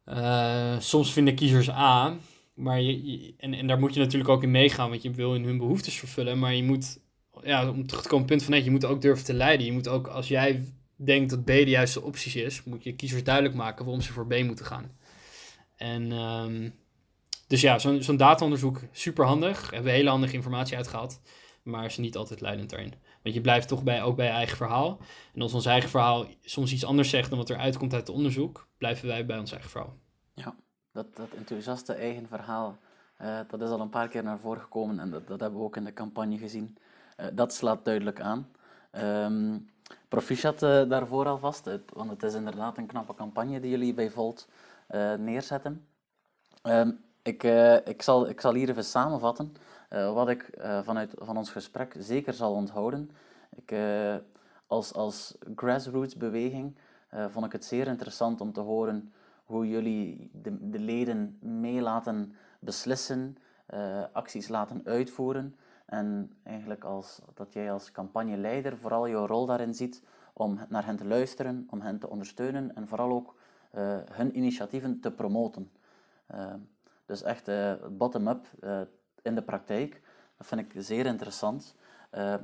Uh, 0.08 0.78
soms 0.78 1.12
vinden 1.12 1.34
kiezers 1.34 1.68
A, 1.70 2.16
maar 2.54 2.80
je, 2.80 3.34
en, 3.38 3.54
en 3.54 3.66
daar 3.66 3.78
moet 3.78 3.94
je 3.94 4.00
natuurlijk 4.00 4.30
ook 4.30 4.42
in 4.42 4.50
meegaan, 4.50 4.90
want 4.90 5.02
je 5.02 5.10
wil 5.10 5.34
in 5.34 5.44
hun 5.44 5.58
behoeftes 5.58 5.98
vervullen. 5.98 6.38
Maar 6.38 6.54
je 6.54 6.62
moet 6.62 7.00
ja, 7.42 7.70
om 7.70 7.86
terug 7.86 8.02
te 8.02 8.08
komen, 8.08 8.26
punt 8.26 8.42
van 8.42 8.52
net, 8.52 8.64
je 8.64 8.70
moet 8.70 8.84
ook 8.84 9.00
durven 9.00 9.24
te 9.24 9.34
leiden. 9.34 9.66
Je 9.66 9.72
moet 9.72 9.88
ook, 9.88 10.06
als 10.06 10.28
jij 10.28 10.64
denkt 10.96 11.30
dat 11.30 11.44
B 11.44 11.46
de 11.46 11.70
juiste 11.70 12.02
opties 12.02 12.36
is, 12.36 12.64
moet 12.64 12.84
je 12.84 12.94
kiezers 12.94 13.24
duidelijk 13.24 13.54
maken 13.54 13.84
waarom 13.84 14.02
ze 14.02 14.12
voor 14.12 14.26
B 14.26 14.42
moeten 14.42 14.66
gaan. 14.66 14.90
En 15.76 16.12
um, 16.12 16.74
dus 17.46 17.60
ja, 17.60 17.78
zo'n 17.78 18.02
zo'n 18.02 18.16
dataonderzoek, 18.16 18.80
super 18.92 19.24
handig. 19.24 19.70
Hebben 19.70 19.90
we 19.90 19.96
hele 19.96 20.10
handige 20.10 20.34
informatie 20.34 20.76
uitgehaald, 20.76 21.20
maar 21.62 21.84
is 21.84 21.96
niet 21.96 22.16
altijd 22.16 22.40
leidend 22.40 22.70
daarin. 22.70 22.94
Want 23.22 23.34
je 23.34 23.40
blijft 23.40 23.68
toch 23.68 23.82
bij, 23.82 24.02
ook 24.02 24.16
bij 24.16 24.26
je 24.26 24.32
eigen 24.32 24.56
verhaal. 24.56 24.98
En 25.34 25.40
als 25.40 25.54
ons 25.54 25.66
eigen 25.66 25.90
verhaal 25.90 26.26
soms 26.42 26.72
iets 26.72 26.84
anders 26.84 27.10
zegt 27.10 27.28
dan 27.28 27.38
wat 27.38 27.50
er 27.50 27.56
uitkomt 27.56 27.92
uit 27.92 28.06
het 28.06 28.16
onderzoek, 28.16 28.68
blijven 28.78 29.08
wij 29.08 29.26
bij 29.26 29.38
ons 29.38 29.52
eigen 29.52 29.70
verhaal. 29.70 29.96
Ja, 30.34 30.56
dat, 30.92 31.16
dat 31.16 31.28
enthousiaste 31.36 31.92
eigen 31.92 32.28
verhaal, 32.28 32.78
uh, 33.20 33.40
dat 33.48 33.60
is 33.62 33.68
al 33.68 33.80
een 33.80 33.88
paar 33.88 34.08
keer 34.08 34.22
naar 34.22 34.38
voren 34.38 34.62
gekomen 34.62 34.98
en 34.98 35.10
dat, 35.10 35.26
dat 35.26 35.40
hebben 35.40 35.58
we 35.58 35.64
ook 35.64 35.76
in 35.76 35.84
de 35.84 35.92
campagne 35.92 36.38
gezien. 36.38 36.78
Uh, 37.16 37.26
dat 37.32 37.52
slaat 37.52 37.84
duidelijk 37.84 38.20
aan. 38.20 38.48
Um, 38.92 39.70
proficiat 40.08 40.62
uh, 40.62 40.88
daarvoor 40.88 41.26
alvast, 41.26 41.70
want 41.92 42.10
het 42.10 42.22
is 42.22 42.34
inderdaad 42.34 42.78
een 42.78 42.86
knappe 42.86 43.14
campagne 43.14 43.60
die 43.60 43.70
jullie 43.70 43.94
bij 43.94 44.10
Volt 44.10 44.48
uh, 44.90 45.14
neerzetten. 45.14 45.86
Um, 46.62 47.04
ik, 47.22 47.42
ik, 47.84 48.02
zal, 48.02 48.28
ik 48.28 48.40
zal 48.40 48.54
hier 48.54 48.68
even 48.68 48.84
samenvatten 48.84 49.52
wat 49.88 50.28
ik 50.28 50.50
vanuit 50.82 51.14
van 51.18 51.36
ons 51.36 51.50
gesprek 51.50 51.94
zeker 51.98 52.32
zal 52.32 52.52
onthouden. 52.52 53.10
Ik, 53.54 53.74
als, 54.66 54.92
als 54.92 55.38
grassroots 55.54 56.16
beweging 56.16 56.76
vond 57.28 57.46
ik 57.46 57.52
het 57.52 57.64
zeer 57.64 57.86
interessant 57.86 58.40
om 58.40 58.52
te 58.52 58.60
horen 58.60 59.12
hoe 59.44 59.68
jullie 59.68 60.30
de, 60.32 60.70
de 60.70 60.78
leden 60.78 61.38
mee 61.40 61.80
laten 61.80 62.34
beslissen, 62.58 63.36
acties 64.12 64.48
laten 64.48 64.80
uitvoeren. 64.84 65.56
En 65.86 66.32
eigenlijk 66.42 66.84
als, 66.84 67.20
dat 67.34 67.52
jij 67.52 67.72
als 67.72 67.92
campagneleider 67.92 68.76
vooral 68.76 69.08
jouw 69.08 69.26
rol 69.26 69.46
daarin 69.46 69.74
ziet 69.74 70.02
om 70.32 70.58
naar 70.68 70.84
hen 70.84 70.96
te 70.96 71.06
luisteren, 71.06 71.66
om 71.70 71.80
hen 71.80 71.98
te 71.98 72.08
ondersteunen 72.08 72.74
en 72.74 72.88
vooral 72.88 73.10
ook 73.10 73.34
uh, 73.74 73.96
hun 74.10 74.36
initiatieven 74.36 75.00
te 75.00 75.10
promoten. 75.10 75.70
Uh, 76.34 76.54
dus 77.06 77.22
echt 77.22 77.48
uh, 77.48 77.72
bottom-up 77.90 78.46
in 79.22 79.34
de 79.34 79.42
praktijk. 79.42 80.02
Dat 80.36 80.46
vind 80.46 80.60
ik 80.60 80.82
zeer 80.82 81.06
interessant. 81.06 81.74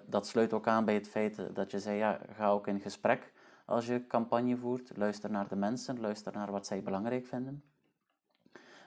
dat 0.06 0.26
sluit 0.26 0.52
ook 0.52 0.66
aan 0.66 0.84
bij 0.84 0.94
het 0.94 1.08
feit 1.08 1.54
dat 1.54 1.70
je 1.70 1.80
zei, 1.80 1.96
ja, 1.96 2.18
ga 2.32 2.50
ook 2.50 2.66
in 2.66 2.80
gesprek 2.80 3.32
als 3.64 3.86
je 3.86 4.06
campagne 4.06 4.56
voert. 4.56 4.96
Luister 4.96 5.30
naar 5.30 5.48
de 5.48 5.56
mensen, 5.56 6.00
luister 6.00 6.32
naar 6.32 6.50
wat 6.50 6.66
zij 6.66 6.82
belangrijk 6.82 7.26
vinden. 7.26 7.62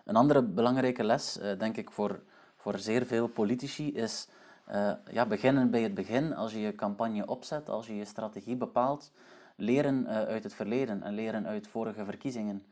Een 0.06 0.16
andere 0.16 0.44
belangrijke 0.44 1.04
les, 1.04 1.40
denk 1.58 1.78
ik, 1.78 1.92
voor, 1.92 2.24
voor 2.56 2.78
zeer 2.78 3.06
veel 3.06 3.28
politici 3.28 3.94
is 3.94 4.28
uh, 4.72 4.92
ja, 5.12 5.26
beginnen 5.26 5.72
bij 5.72 5.82
het 5.82 5.94
begin, 5.94 6.36
als 6.36 6.52
je 6.52 6.60
je 6.60 6.76
campagne 6.76 7.26
opzet, 7.26 7.70
als 7.70 7.88
je 7.88 7.96
je 7.96 8.06
strategie 8.06 8.56
bepaalt, 8.56 9.12
leren 9.56 10.02
uh, 10.02 10.08
uit 10.08 10.44
het 10.44 10.54
verleden 10.54 11.04
en 11.04 11.14
leren 11.14 11.48
uit 11.48 11.68
vorige 11.68 12.06
verkiezingen. 12.06 12.66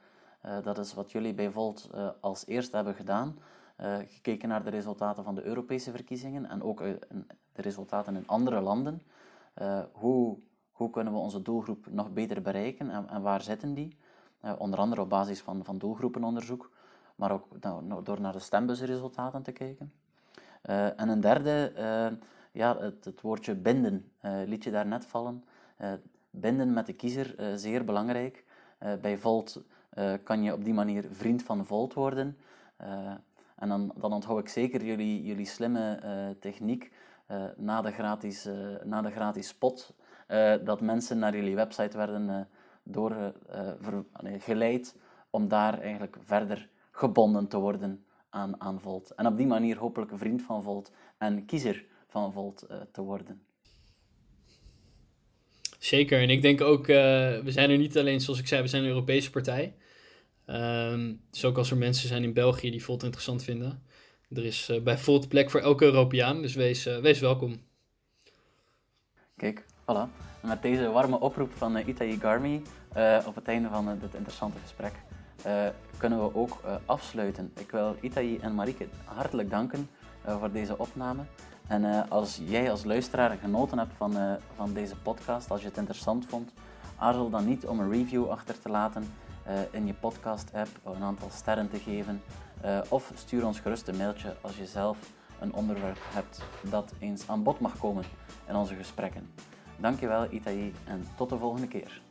dat 0.64 0.78
is 0.78 0.94
wat 0.94 1.12
jullie 1.12 1.34
bij 1.34 1.52
Volt 1.52 1.90
als 2.20 2.48
eerste 2.48 2.76
hebben 2.76 2.96
gedaan. 2.96 3.40
gekeken 4.08 4.50
naar 4.50 4.64
de 4.64 4.70
resultaten 4.70 5.24
van 5.24 5.36
de 5.36 5.44
Europese 5.44 5.92
verkiezingen 5.92 6.46
en 6.50 6.64
ook 6.64 6.80
de 7.52 7.62
resultaten 7.62 8.16
in 8.16 8.28
andere 8.28 8.62
landen. 8.62 9.02
hoe, 9.92 10.38
hoe 10.72 10.90
kunnen 10.90 11.14
we 11.14 11.20
onze 11.20 11.42
doelgroep 11.42 11.88
nog 11.90 12.14
beter 12.14 12.42
bereiken 12.42 12.90
en, 13.10 13.22
waar 13.22 13.42
zitten 13.42 13.74
die? 13.74 13.98
onder 14.58 14.80
andere 14.80 15.02
op 15.02 15.10
basis 15.10 15.42
van, 15.42 15.64
van 15.64 15.78
doelgroepenonderzoek, 15.78 16.72
maar 17.16 17.32
ook 17.32 17.48
nou, 17.60 18.04
door 18.04 18.22
naar 18.22 18.34
de 18.34 18.40
stembusresultaten 18.40 19.44
te 19.44 19.52
kijken. 19.52 19.94
En 20.96 21.10
een 21.10 21.22
derde, 21.22 21.72
ja, 22.52 22.78
het, 22.78 23.06
het, 23.06 23.22
woordje 23.22 23.56
binden, 23.56 24.12
liet 24.46 24.64
je 24.64 24.72
daar 24.72 24.88
net 24.88 25.06
vallen 25.06 25.44
binden 26.34 26.74
met 26.74 26.86
de 26.86 26.94
kiezer, 26.94 27.40
uh, 27.40 27.48
zeer 27.56 27.86
belangrijk. 27.86 28.44
Uh, 28.84 28.94
bij 29.02 29.18
Volt 29.18 29.64
uh, 29.98 30.14
kan 30.24 30.44
je 30.44 30.54
op 30.54 30.64
die 30.64 30.74
manier 30.74 31.06
vriend 31.12 31.44
van 31.44 31.66
Volt 31.66 31.94
worden. 31.94 32.38
en 33.56 33.70
dan, 33.70 33.94
dan 33.96 34.14
onthoud 34.14 34.40
ik 34.40 34.50
zeker 34.50 34.84
jullie, 34.84 35.24
jullie 35.24 35.46
slimme 35.46 36.00
techniek 36.40 36.92
na, 37.56 37.82
de 37.82 37.92
gratis, 37.92 38.50
na 38.84 39.02
de 39.02 39.12
gratis 39.12 39.48
spot, 39.48 39.94
dat 40.64 40.82
mensen 40.82 41.20
naar 41.20 41.36
jullie 41.36 41.56
website 41.56 41.98
werden 41.98 42.48
door, 42.84 43.34
ver, 43.80 44.06
nee, 44.22 44.40
geleid 44.40 44.96
om 45.30 45.48
daar 45.48 45.80
eigenlijk 45.80 46.18
verder 46.20 46.70
gebonden 46.92 47.48
te 47.48 47.58
worden 47.58 48.06
aan, 48.34 48.62
aan 48.62 48.82
Volt. 48.82 49.12
En 49.12 49.28
op 49.28 49.38
die 49.38 49.48
manier 49.48 49.78
hopelijk 49.78 50.12
een 50.12 50.18
vriend 50.18 50.42
van 50.42 50.64
Volt 50.64 50.92
en 51.18 51.46
kiezer 51.46 51.86
van 52.08 52.34
Volt 52.34 52.68
te 52.92 53.02
worden. 53.02 53.42
Zeker. 55.84 56.22
En 56.22 56.30
ik 56.30 56.42
denk 56.42 56.62
ook, 56.62 56.88
uh, 56.88 56.96
we 57.40 57.52
zijn 57.52 57.70
er 57.70 57.78
niet 57.78 57.98
alleen, 57.98 58.22
zoals 58.22 58.40
ik 58.40 58.48
zei, 58.48 58.62
we 58.62 58.68
zijn 58.68 58.84
een 58.84 58.90
Europese 58.90 59.30
partij. 59.30 59.76
Um, 60.46 61.22
dus 61.30 61.46
ook 61.46 61.58
als 61.58 61.72
er 61.72 61.78
mensen 61.78 62.08
zijn 62.08 62.24
in 62.24 62.34
België 62.34 62.72
die 62.72 62.84
Volt 62.84 63.04
interessant 63.04 63.44
vinden. 63.44 63.84
Er 64.30 64.46
is 64.46 64.70
uh, 64.70 64.82
bij 64.82 64.98
Volt 64.98 65.28
plek 65.28 65.50
voor 65.50 65.60
elke 65.60 65.86
Europeaan, 65.86 66.42
dus 66.42 66.56
wees, 66.56 66.84
wees 66.84 67.20
welkom. 67.20 67.62
Kijk, 69.36 69.66
voilà. 69.82 70.08
Met 70.42 70.62
deze 70.62 70.90
warme 70.90 71.20
oproep 71.20 71.52
van 71.52 71.78
Itai 71.78 72.20
Garmi 72.20 72.62
op 73.26 73.36
het 73.36 73.48
einde 73.48 73.70
van 73.70 74.00
dit 74.00 74.14
interessante 74.14 74.60
gesprek 74.60 74.94
kunnen 75.98 76.20
we 76.20 76.36
ook 76.36 76.60
afsluiten. 76.86 77.52
Ik 77.56 77.72
wil 77.72 77.96
Itai 78.02 78.38
en 78.38 78.56
Marike 78.56 78.88
hartelijk 79.06 79.50
danken 79.50 79.90
voor 80.26 80.52
deze 80.52 80.78
opname. 80.78 81.24
En 81.68 82.10
als 82.10 82.42
jij 82.46 82.72
als 82.72 82.84
luisteraar 82.84 83.38
genoten 83.42 83.78
hebt 83.78 83.94
van, 83.98 84.38
van 84.56 84.74
deze 84.74 84.96
podcast, 84.96 85.52
als 85.52 85.62
je 85.62 85.68
het 85.68 85.78
interessant 85.78 86.26
vond, 86.26 86.54
aarzel 86.98 87.30
dan 87.30 87.46
niet 87.46 87.66
om 87.66 87.80
een 87.80 87.92
review 87.92 88.30
achter 88.30 88.60
te 88.60 88.70
laten 88.70 89.04
in 89.72 89.88
je 89.88 89.94
podcast-app, 89.94 90.70
een 90.84 91.04
aantal 91.04 91.30
sterren 91.30 91.70
te 91.70 91.80
geven. 91.80 92.22
of 92.90 93.12
stuur 93.16 93.46
ons 93.46 93.60
gerust 93.60 93.88
een 93.88 93.98
mailtje 93.98 94.36
als 94.42 94.58
je 94.58 94.66
zelf 94.66 94.98
een 95.40 95.54
onderwerp 95.54 96.00
hebt 96.02 96.42
dat 96.62 96.94
eens 97.00 97.28
aan 97.28 97.44
bod 97.44 97.60
mag 97.60 97.78
komen 97.78 98.04
in 98.48 98.56
onze 98.56 98.76
gesprekken. 98.76 99.30
Dankjewel 99.78 100.28
Itai 100.32 100.74
en 100.86 101.08
tot 101.16 101.30
de 101.30 101.38
volgende 101.38 101.68
keer. 101.68 102.02